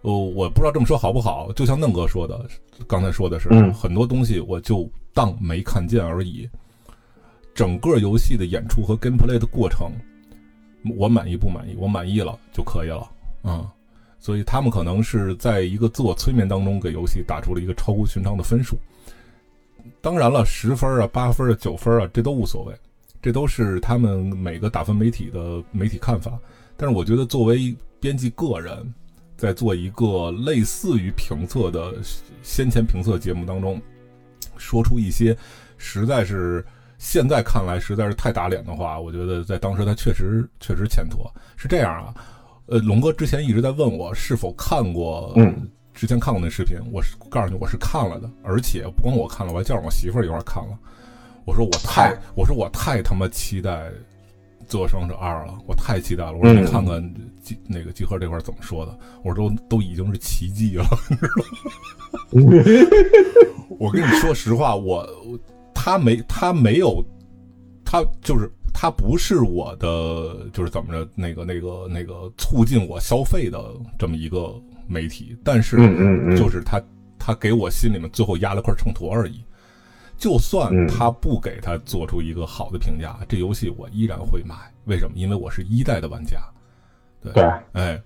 [0.02, 2.46] 哦，我不知道这么说好不好，就像嫩哥说的，
[2.86, 6.46] 刚才说的是很多东西，我就当没看见而已。
[7.54, 9.90] 整个游戏的演出和 gameplay 的过程，
[10.96, 11.74] 我满意不满意？
[11.78, 13.10] 我满意了就可以了，
[13.44, 13.66] 嗯。
[14.18, 18.76] 所以他们可能是在一个自我催眠当中，给游戏打出了一个超乎寻常的分数。
[20.00, 22.74] 当然了，十分啊、八分啊、九分啊，这都无所谓，
[23.22, 26.36] 这都是他们每个打分媒体的媒体看法。
[26.76, 28.92] 但是我觉得，作为编辑个人，
[29.36, 31.94] 在做一个类似于评测的
[32.42, 33.80] 先前评测节目当中，
[34.56, 35.36] 说出一些
[35.76, 36.64] 实在是
[36.98, 41.32] 现在看来实在是太打脸的话，我觉得在当时他确实确实欠妥。
[41.56, 42.14] 是这样啊。
[42.66, 50.76] 呃，龙哥之前一直在问我是否看过，嗯，之前看过那视频，我是告诉你我是看了的，而且不光我看了，我还叫上我媳妇儿一块儿看了。
[51.44, 53.70] 我说我太，我说我太他妈期待
[54.66, 56.32] 《自我生者二》了，我太期待了。
[56.32, 58.98] 我说你看看集那个集合这块怎么说的？
[59.22, 61.44] 我说都都已经是奇迹了，你知道
[62.42, 62.88] 吗？
[63.78, 65.08] 我跟你说实话，我。
[65.86, 67.00] 他没他没有，
[67.84, 75.76] 他就是他不是我的，就是怎么着那个那个那个促进我消费的这么一个媒体，但是
[76.36, 76.82] 就是他
[77.20, 79.44] 他给我心里面最后压了块秤砣而已。
[80.18, 84.56] 就算他不给他做出一个好的评价，这游戏我依然会买。
[84.86, 85.16] 为什么？
[85.16, 86.40] 因为我是一代的玩家。
[87.20, 88.02] 对，哎，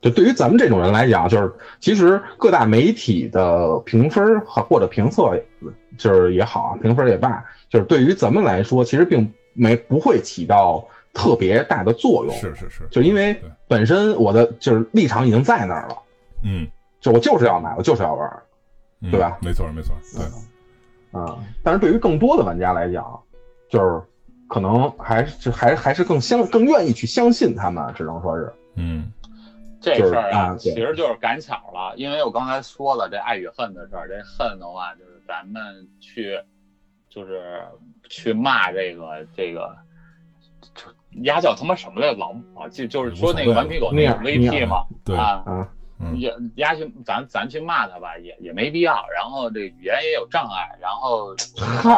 [0.00, 5.36] 就对于咱们这种人来讲，就是其实各大媒体的评分和或者评测，
[5.96, 12.34] 就是也好，评分也罢，就是对于咱们来说，其实并没不会起到特别大的作用。
[12.36, 15.96] 是是是，就因为本身我的就是立场已经在那儿了。
[16.44, 16.68] 嗯，
[17.00, 18.42] 就我就是要买，我就是要玩，
[19.10, 19.36] 对吧？
[19.42, 20.24] 没错没错，对。
[21.20, 23.18] 啊，但是对于更多的玩家来讲，
[23.68, 24.00] 就是
[24.46, 29.10] 可能还是还还是更相更愿意去相信他们，只能说是，嗯，
[29.80, 36.40] 这事儿啊，其实就是赶巧了，因为我刚才说了这爱与恨的事儿，这恨的话就是咱们去
[37.08, 37.62] 就是
[38.08, 39.76] 去骂这个这个，
[41.22, 45.68] 丫叫他妈什么来老啊，就就是说那个顽皮狗那个 VP 嘛，对啊。
[46.14, 49.04] 也丫去咱咱去骂他吧，也也没必要。
[49.12, 51.34] 然后这语言也有障碍，然后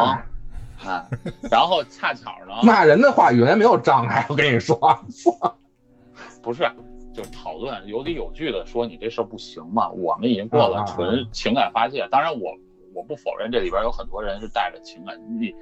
[0.83, 1.05] 啊，
[1.51, 4.25] 然后恰巧呢，骂人的话语言没有障碍。
[4.27, 4.75] 我跟你说，
[6.41, 6.63] 不是，
[7.13, 9.89] 就讨论有理有据的说你这事儿不行嘛。
[9.91, 12.57] 我们已经过了纯情感发泄，当然我
[12.93, 15.53] 我不否认这里边有很多人是带着情感，你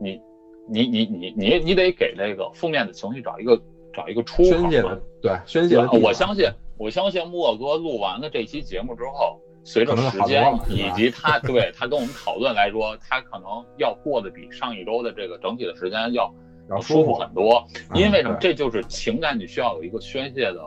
[0.00, 0.20] 你
[0.68, 3.60] 你你你你你得给这个负面的情绪找一个
[3.92, 4.48] 找一个出口。
[4.48, 6.44] 宣泄的对宣泄的，我相信。
[6.80, 13.48] 我相信莫哥录完了这期节目之后，随着时间以及他对他跟我们讨论来说，他可能
[13.78, 16.32] 要过得比上一周的这个整体的时间要
[16.70, 17.66] 要舒服很多。
[17.96, 18.36] 因为什么？
[18.40, 20.60] 这就是情感，你需要有一个宣泄的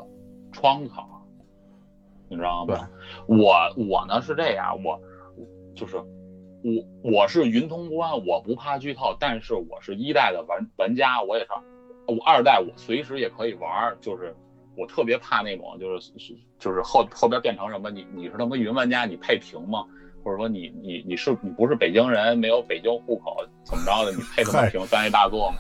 [0.51, 1.03] 窗口，
[2.29, 2.89] 你知道吗？
[3.27, 4.99] 我我呢是这样，我
[5.75, 11.49] 就是我我是云通关，我不怕剧透，但是我是一代的玩玩家，我也是
[12.07, 14.35] 我二代，我随时也可以玩，就是。
[14.77, 16.13] 我特别怕那种，就是
[16.57, 17.91] 就是后后边变成什么？
[17.91, 19.85] 你你是他妈云玩家，你配屏吗？
[20.23, 23.35] 或者说你你你是你不是北京人，没有北京户口，
[23.65, 24.13] 怎么着的？
[24.13, 25.57] 你配他妈屏三 A 大作吗？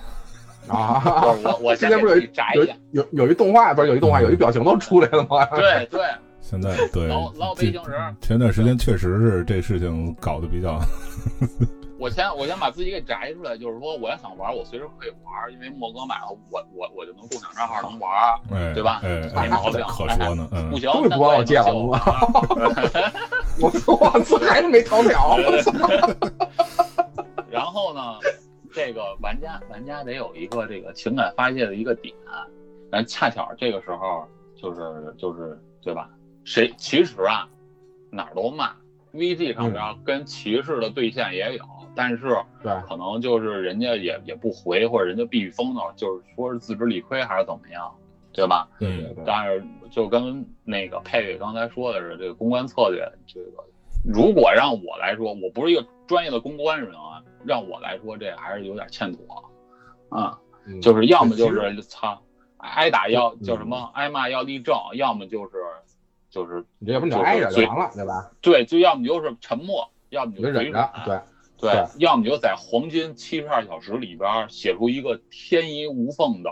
[0.67, 1.23] 啊！
[1.43, 5.45] 我我现在不是有一有有有一动画，不是有一动画，有一表情都出来了吗？
[5.55, 6.01] 对对。
[6.39, 8.15] 现在对老老北京人。
[8.19, 10.79] 前段时间确实是这事情搞得比较。
[11.99, 18.99] 我先我先把自己给摘出来，就是说我要想玩，我随时可以玩，因为莫哥买了，我我我就能共享账号能玩，对吧？
[19.03, 19.79] 没毛病。
[19.87, 22.01] 可说呢，不行， 我借了吗？
[23.59, 23.93] 我操！
[24.01, 24.37] 我操！
[24.39, 25.37] 还是没逃票。
[27.51, 28.01] 然后呢，
[28.73, 32.13] 这个玩家玩家得有一个这个情感发泄的一个点，
[32.89, 36.09] 但恰巧这个时候就是就是对吧？
[36.43, 37.47] 谁其实啊
[38.09, 38.73] 哪儿都骂。
[39.13, 47.93] VG 上边跟骑士的对线也有，但是对可能就是人家也也不回，或者人家避避风头，就是说是自知理亏还是怎么样，
[48.31, 48.69] 对吧？
[48.79, 49.23] 对对对。
[49.25, 53.65] 但是就跟那个佩佩刚才说的是，这个公关策略，这个
[54.05, 57.10] 如果让我来说，我不是一个专业的公关人啊，
[57.45, 59.51] 让我来说这还是有点欠妥
[60.09, 60.39] 啊，
[60.81, 62.21] 就是要么就是操
[62.57, 65.51] 挨打要叫什么挨骂要立正，要么就是。
[66.29, 68.31] 就是你这要不你就挨着就完了，对吧？
[68.39, 71.19] 对，就要么就是沉默，要么就忍着，对
[71.59, 76.49] 对，要么就在黄金七十二小时里边写出一个天衣无缝的。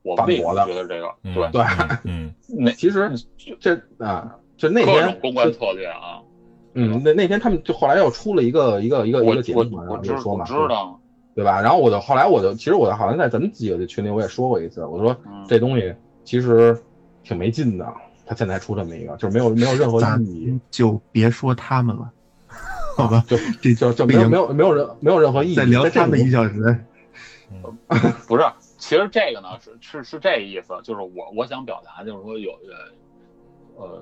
[0.00, 1.14] 我为什么觉得这个？
[1.22, 1.62] 对对，
[2.04, 3.12] 嗯， 那其实
[3.60, 6.22] 这啊，就那天公关策略啊，
[6.74, 10.98] 嗯，那那天他们就后来又出了一个一个一个一个节目，我就说嘛，知道，
[11.34, 11.60] 对吧？
[11.60, 15.16] 然后我就后来我就其实我好像在咱们几个的群里我也说过一次，我说
[15.48, 15.94] 这东西
[16.24, 16.76] 其实
[17.22, 17.86] 挺没劲的。
[18.24, 22.10] 他现在出这么一个，就是没有没有任何意义，就别说他们了，
[22.96, 23.22] 好吧？
[23.26, 25.56] 就这就就没有没有没有任没有任何意义。
[25.56, 26.78] 再聊他们一小时，
[28.28, 28.44] 不是，
[28.78, 32.52] 其实这个呢是是是这意思，就是我我想表达就是说有
[33.76, 34.00] 呃呃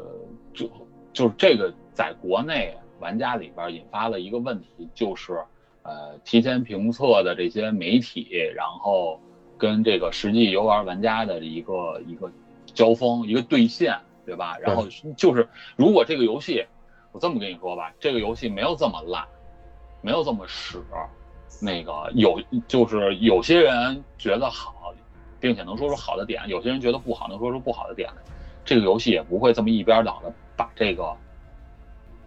[0.53, 0.71] 就
[1.13, 5.35] 就是这个在国内玩家里边引发了一个问题，就是
[5.83, 9.21] 呃提前评测的这些媒体，然后
[9.59, 12.33] 跟这个实际游玩玩家的一个一个
[12.65, 13.95] 交锋一个对线。
[14.27, 14.57] 对吧？
[14.61, 14.87] 然后
[15.17, 16.65] 就是，如果这个游戏，
[17.11, 19.27] 我这么跟你说吧，这个游戏没有这么烂，
[20.03, 20.81] 没有这么屎，
[21.61, 24.95] 那个有就是有些人觉得好，
[25.41, 28.23] 并且能说出好的点，有些人觉得不好，能说出不好的点来，
[28.65, 31.17] 这个游戏也不会这么一边倒的把这个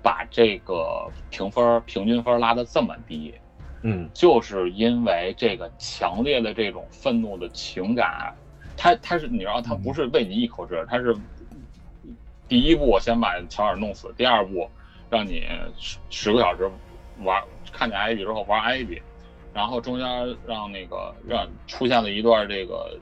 [0.03, 3.33] 把这个评分平均分拉得这么低。
[3.81, 8.35] 嗯，就是因为这个强烈的这种愤怒的情感，
[8.77, 11.17] 他他是你知道，他不是喂你一口汁，他是。
[12.45, 14.69] 第一步，先把乔尔弄死；第二步，
[15.09, 15.47] 让你
[15.79, 16.69] 十十个小时
[17.23, 19.01] 玩，看见艾比之后玩艾比，
[19.53, 20.05] 然后中间
[20.45, 22.99] 让那个让出现了一段这个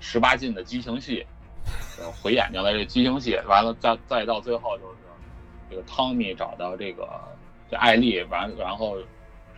[0.00, 1.26] 十八禁的激情戏，
[2.22, 4.94] 毁眼睛的这激情戏，完了再再到最后就是
[5.70, 7.08] 这个汤米找到这个
[7.70, 8.96] 这艾丽，完然后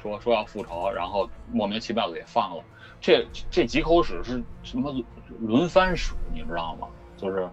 [0.02, 2.64] 说说要复仇，然后莫名其妙的给放了。
[3.00, 4.94] 这这几口屎是什么
[5.40, 6.86] 轮番屎，你知道吗？
[7.16, 7.48] 就是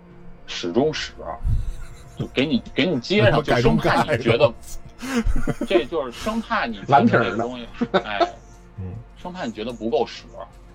[0.45, 1.13] 屎中屎，
[2.17, 4.53] 就给你给你接上，就生怕你觉得，
[5.67, 7.67] 这就是生怕你觉得这个东西，
[8.03, 8.19] 哎，
[9.17, 10.25] 生怕你觉得不够屎，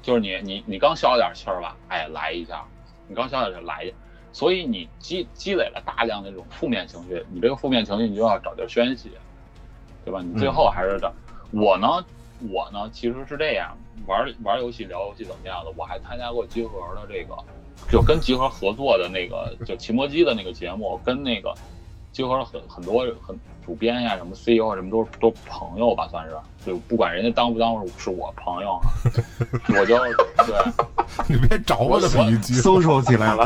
[0.00, 2.64] 就是你你你刚消了点气儿吧，哎，来一下，
[3.08, 3.94] 你刚消点气儿来一下，
[4.32, 9.10] 所以你积积累了大量的这种负面情绪，你这个负面情绪你就要找地宣泄，
[10.04, 10.20] 对吧？
[10.22, 11.12] 你最后还是找，
[11.52, 12.04] 我呢，
[12.50, 13.76] 我呢其实是这样。
[14.04, 15.72] 玩玩游戏聊游戏怎么样的？
[15.76, 17.36] 我还参加过集合的这个，
[17.88, 21.54] 就跟集合合作的那个，就骑摩机的那个节目，跟那个
[22.10, 26.36] 集合了很很多很主编呀，什么 CEO 啊，什么都都朋友吧，算是，
[26.66, 28.80] 就不管人家当不当是我朋友，
[29.68, 29.96] 我就
[30.44, 30.54] 对，
[31.28, 33.44] 你别找我的笔记，搜收起来了，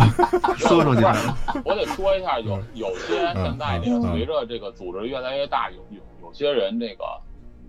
[0.59, 1.36] 搜收起来了。
[1.64, 7.05] 我得说一下，有有些现在这个随着这个组织越来越大，有有有些人这个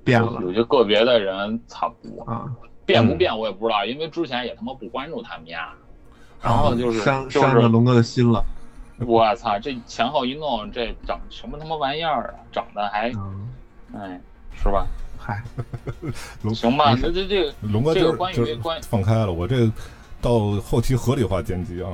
[0.03, 2.49] 变了，有些个别的人差不多啊。
[2.85, 5.73] 变不变我也不知道，因为之前也他妈不关注他们家，
[6.41, 8.41] 然后就是伤伤着龙哥的心了。
[9.05, 12.39] 我操，这前后一弄，这整什么他妈玩意儿啊？
[12.51, 13.11] 整的还，
[13.93, 14.19] 哎，
[14.55, 14.87] 是吧？
[15.17, 15.43] 嗨，
[16.53, 19.69] 行吧，那这这个龙哥这个关于关放开了，我这
[20.21, 21.89] 到后期合理化剪辑啊，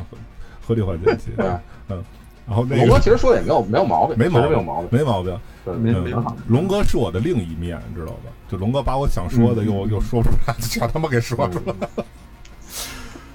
[0.66, 1.32] 合理化剪辑，
[1.90, 2.04] 嗯。
[2.46, 5.40] 然后龙哥其实说的也没有没有毛病，没毛病，没有毛病，没毛病。
[5.66, 6.36] 没没好。
[6.50, 8.30] 龙哥是我的另一面，知道吧？
[8.50, 11.90] 就龙哥把我想说的又又说出来，全他妈给说出来了。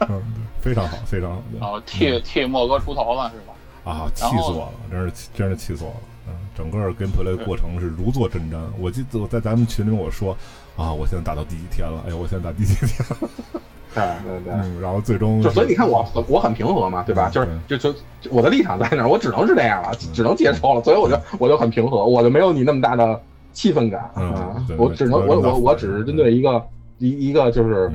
[0.10, 0.22] 嗯，
[0.60, 1.42] 非常好，非常好。
[1.60, 3.54] 哦，替替莫哥出头了是吧？
[3.84, 4.72] 啊，气死我了！
[4.90, 5.96] 真是真是气死我了。
[6.28, 8.56] 嗯，整个 gameplay 过程是如坐针毡。
[8.78, 10.36] 我记得我在咱们群里我说
[10.76, 12.02] 啊，我现在打到第几天了？
[12.06, 13.28] 哎呀，我现在打第几天了？
[13.94, 17.30] 对对对，嗯，然后最终就所以你看我我很平和嘛，对吧？
[17.30, 17.98] 就是就就
[18.30, 23.18] 我的立场在那儿，我只能是这样了，只能接受了，所以我就我就很平和，我就没有你那么大的
[23.54, 26.62] 气氛感啊，我只能我我我只是针对一个
[26.98, 27.90] 一一个就是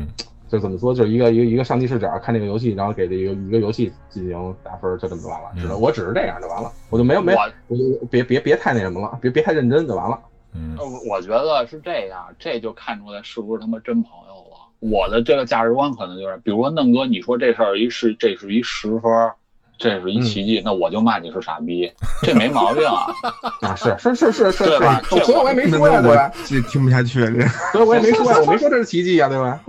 [0.53, 7.33] 就怎么说，就是一个一个一个上帝视角看这个游戏，然后给这一个一个游戏进行打分，就这么就完了，只能我只是这样就完了，我就没有没
[7.67, 10.19] 我就别别别太那什么了，别别太认真就完了。
[10.53, 10.77] 嗯，
[11.09, 14.59] 我觉得是这样，这就看出来是不是他妈真朋友了。
[14.79, 19.11] 我的这个价值观可能就是，比如说嫩哥，你说这事儿一是这是一十分，
[19.79, 23.07] 这是一奇迹，那我就骂你是傻逼，这没毛病啊。
[23.67, 25.01] 啊，是是是是是，对吧？
[25.01, 26.31] 所以我也没说呀，对吧？
[26.45, 29.59] 这听不下去这，所以我也没说呀， 我没说这是奇迹呀，对吧？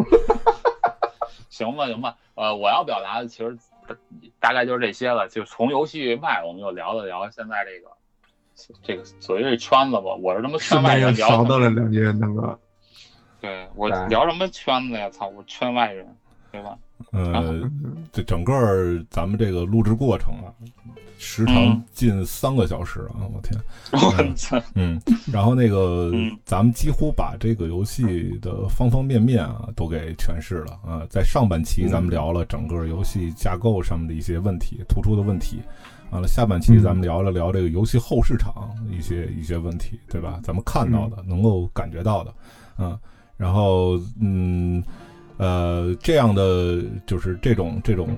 [1.55, 3.57] 行吧，行吧，呃，我要表达的其实
[4.41, 5.29] 大概就是这些了。
[5.29, 7.93] 就从游戏外，我们就聊了聊现在这个
[8.83, 10.17] 这个所谓这圈子吧。
[10.21, 12.59] 我是他妈圈外人聊到了两句，那个。
[13.41, 15.09] 对我聊什么圈子呀？
[15.11, 16.17] 操，我圈外人，
[16.55, 16.79] 对吧？
[17.11, 17.69] 呃，
[18.13, 18.55] 这整个
[19.11, 20.55] 咱们这个录制过程啊，
[21.19, 23.27] 时长近三个小时啊！
[23.35, 23.61] 我天，
[23.91, 25.01] 我操，嗯，
[25.33, 26.13] 然后那个
[26.45, 31.05] 咱们几乎把这个游戏的方方面面啊都给诠释了啊。
[31.11, 35.61] 在上半期咱们聊了整个游戏架构上面的一些问题、突出的问题，
[36.11, 40.39] 完了下半期咱们聊了聊这个游戏后市场一些一些问题，对吧？
[40.45, 42.33] 咱们看到的、能够感觉到的，
[42.79, 42.97] 嗯。
[43.37, 44.81] 然后，嗯，
[45.37, 48.09] 呃，这样的就是这种这种，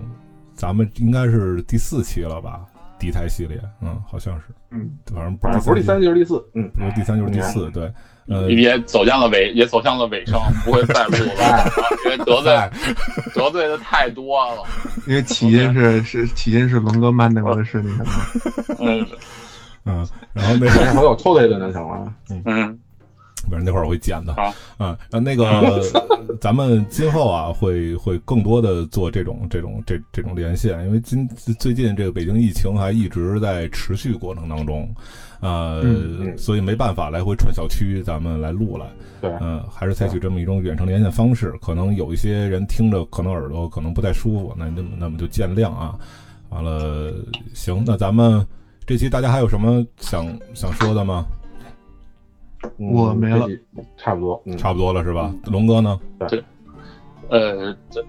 [0.55, 2.61] 咱们应该是第四期了吧？
[2.99, 7.93] 敌台系列，嗯，好像是，嗯，反正不是第三就是第四，嗯，不是第三就是第四，对，
[8.27, 11.71] 呃，也走向了尾，也走向了尾声， 不会再录了，
[12.07, 12.71] 因为得罪
[13.35, 14.63] 得罪的太多了。
[15.07, 19.07] 因为起因是是起因是龙哥慢那个是那什么，嗯。
[19.89, 22.13] 嗯，然后那个 还有抽他一顿就行了，
[22.47, 22.81] 嗯。
[23.51, 24.35] 反正那会儿我会剪的，
[24.79, 25.81] 嗯，那个
[26.41, 31.29] 咱们今后啊会会更多的做这种这种这这种连线，因为今
[31.59, 34.89] 最近这个北京疫情还一直在持续过程当中，
[35.41, 35.83] 呃，
[36.37, 38.87] 所以没办法来回串小区，咱们来录了，
[39.21, 45.95] 对，嗯，还是采取这么一种远程连线方式，可能有一些人听着可能耳朵可能不太舒服，那那么那么就见谅啊。
[46.49, 47.13] 完了，
[47.55, 48.47] 行，那咱们
[48.87, 51.27] 这期大家还有什么想想说的吗？
[52.79, 53.47] 我没了，
[53.97, 55.33] 差不多，差不多了是吧？
[55.47, 56.01] 龙哥呢？
[56.29, 56.43] 对，
[57.29, 58.05] 呃，这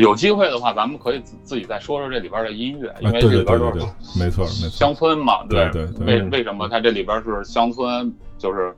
[0.00, 3.74] 有机会的话，咱们可以自自己再说说这里边的音乐，因为这里边都是
[4.18, 5.86] 没错，没错，乡村嘛，对对。
[6.06, 8.12] 为为什么它这里边是乡村？
[8.38, 8.74] 就是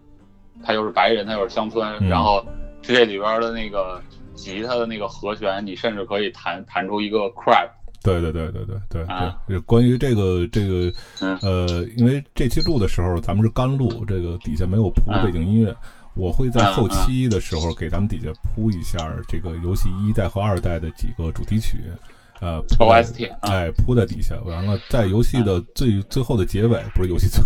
[0.65, 2.45] 他又是白人，他又是乡村，然后
[2.81, 4.01] 这里边的那个
[4.35, 7.69] 吉他的那个和弦，你甚至可以弹弹出一个 crap。
[8.03, 9.07] 对对对对对对
[9.47, 10.93] 对，关于这个这个，
[11.41, 15.75] 呃，因为这期录的时候咱们是干录，这个底下没有铺背景音乐，
[16.15, 18.99] 我会在后期的时候给咱们底下铺一下
[19.29, 21.79] 这个游戏一代和二代的几个主题曲，
[22.41, 24.35] 呃，OST，哎，铺在底下。
[24.45, 27.41] 完了，在游戏的最最后的结尾，不是游戏最，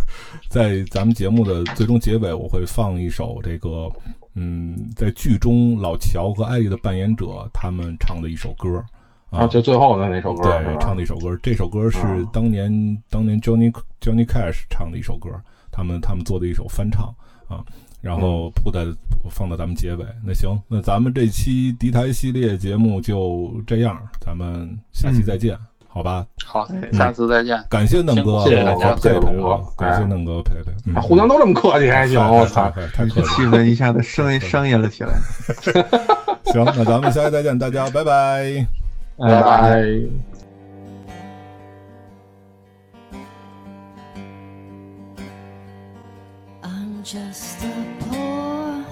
[0.48, 3.90] 在咱们节目的最终结尾，我会放一首这个，
[4.34, 8.82] 嗯，在剧中老乔和艾丽的扮演者他们唱的一首歌。
[9.36, 11.38] 啊，就最后的那首歌，对，唱的一首歌。
[11.42, 11.98] 这首歌是
[12.32, 12.70] 当年
[13.10, 15.30] 当年 Johnny Johnny Cash 唱的一首歌，
[15.70, 17.06] 他们他们做的一首翻唱
[17.48, 17.64] 啊。
[18.02, 18.84] 然后铺在
[19.28, 20.04] 放到咱们结尾。
[20.24, 25.58] 那行，那咱们这期敌台系列节目就这样，咱们下期再见，
[25.88, 26.24] 好吧？
[26.44, 27.60] 好，下次再见。
[27.68, 31.00] 感谢嫩哥，谢谢大家，谢谢嫩哥，感谢嫩哥陪陪。
[31.00, 35.12] 互相都这么客气还行，我操，太客气，气氛一下子商商业了起来。
[36.52, 38.85] 行，那咱们下期再见，大家拜拜。
[46.62, 48.84] I'm just a poor,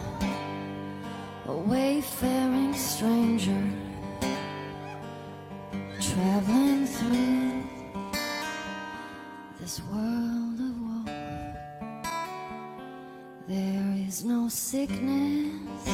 [1.66, 3.62] wayfaring stranger
[6.00, 7.62] traveling through
[9.60, 11.12] this world of woe.
[13.46, 15.86] There is no sickness,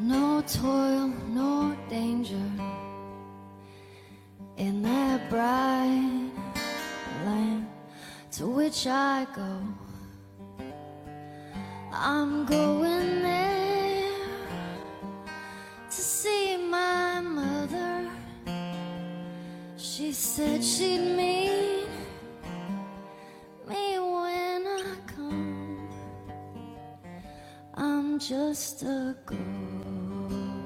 [0.00, 2.42] no toil, no danger
[4.58, 6.30] in that bright
[7.24, 7.66] land
[8.32, 9.62] to which I go.
[11.92, 14.10] I'm going there
[15.88, 18.10] to see my mother.
[19.76, 21.86] She said she'd meet
[23.68, 25.88] me when I come.
[27.74, 30.58] I'm just a going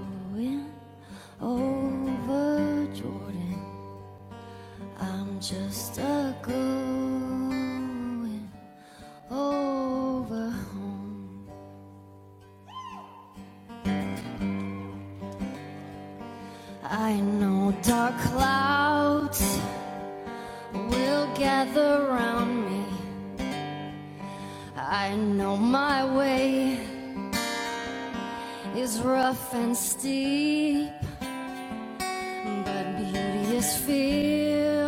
[1.40, 2.72] over.
[5.03, 7.59] I'm just a going
[9.31, 11.49] over home.
[16.85, 19.61] I know dark clouds
[20.73, 22.85] will gather around me.
[24.77, 26.79] I know my way
[28.77, 30.91] is rough and steep,
[32.49, 34.81] but beauteous fields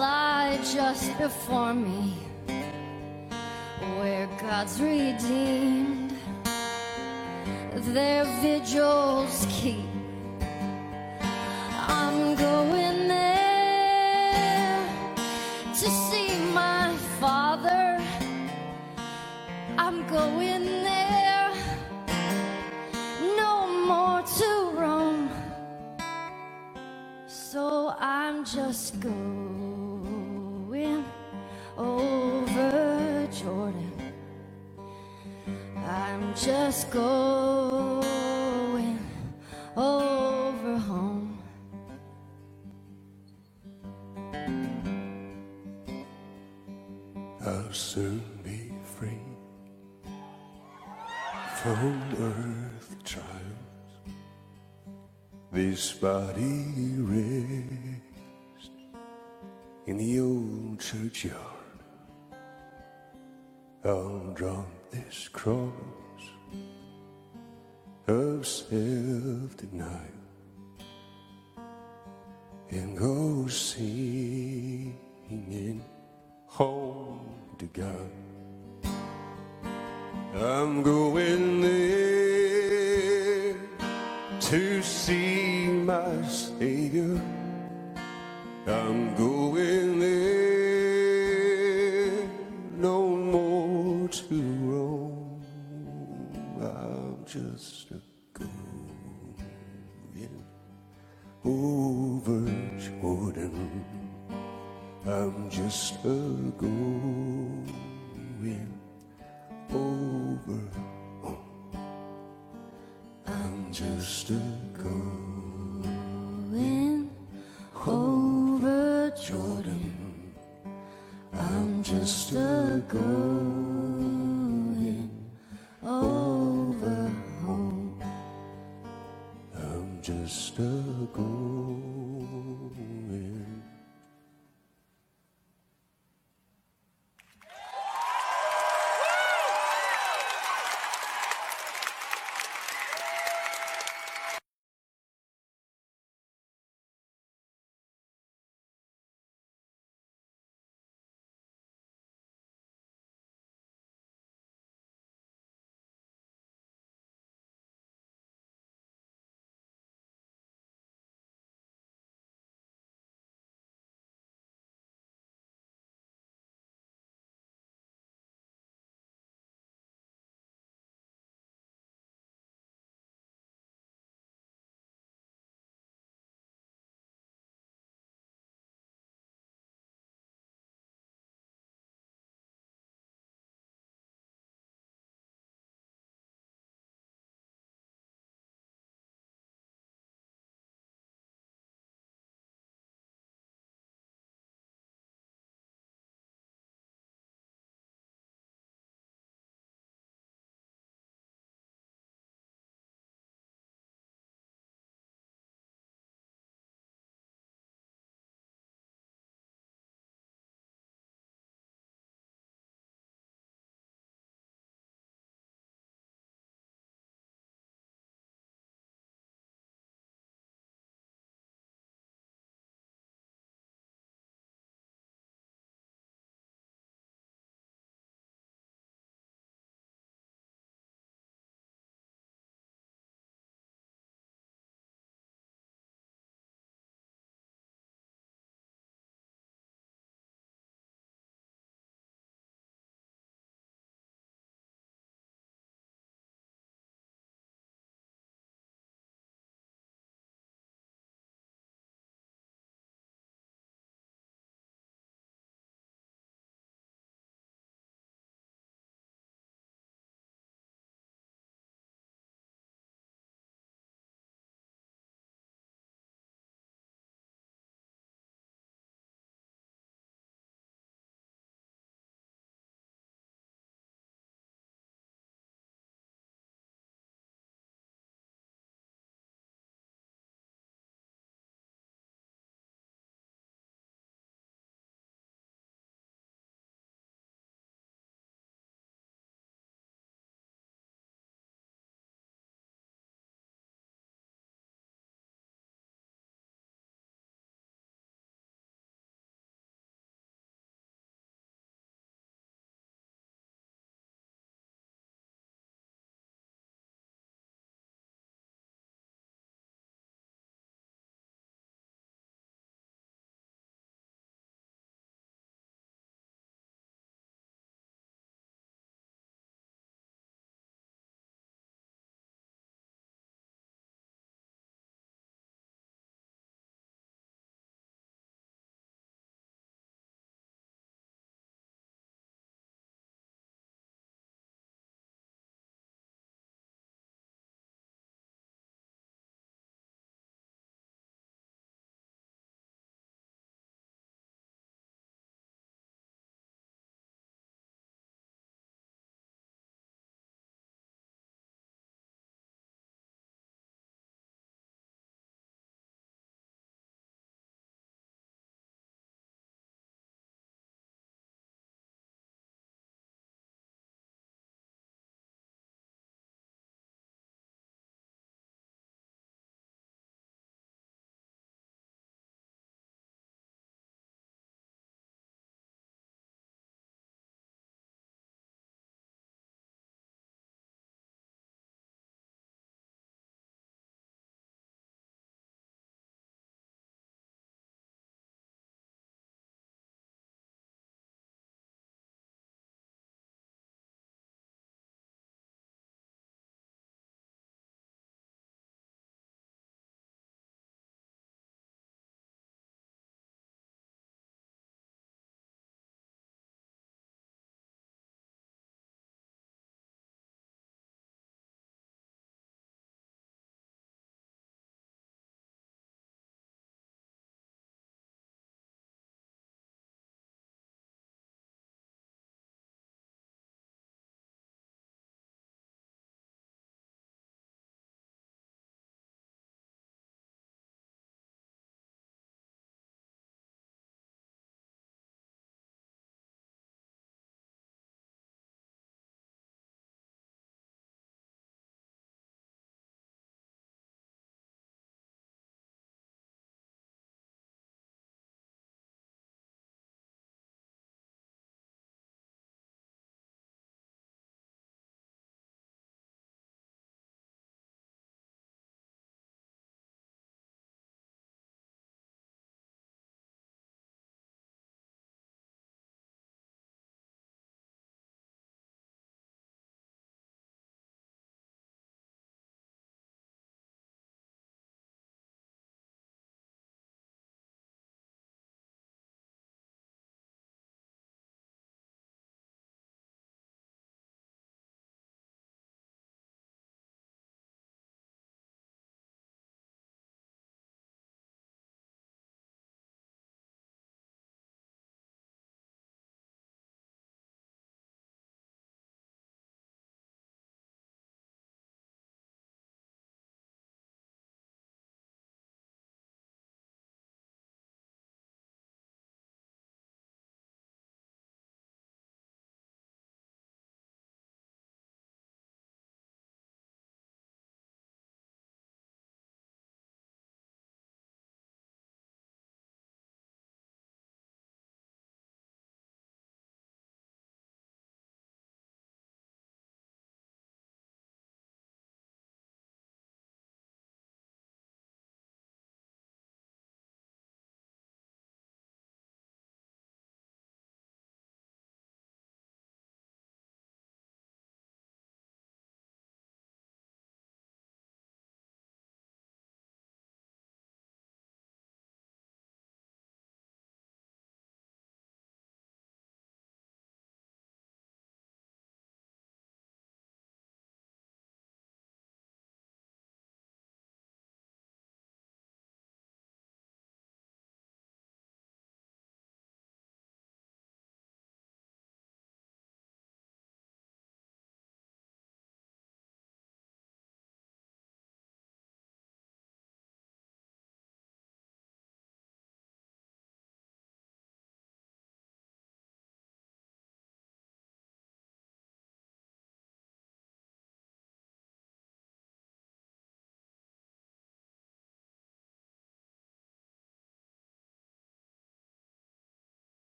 [0.00, 2.14] lie just before me,
[3.98, 6.14] where God's redeemed
[7.92, 9.84] their vigils keep.
[12.00, 14.78] I'm going there
[15.80, 18.00] to see my father.
[19.76, 21.52] I'm going there,
[23.36, 23.54] no
[23.86, 24.50] more to
[24.80, 25.28] roam.
[27.26, 29.39] So I'm just going
[36.90, 38.04] going
[39.76, 41.38] over home.
[47.46, 49.20] I'll soon be free
[51.62, 53.28] from earth trials.
[55.52, 58.70] This body rests
[59.86, 61.36] in the old churchyard.
[63.84, 65.69] I'll drop this cross
[69.60, 70.19] Didn't know.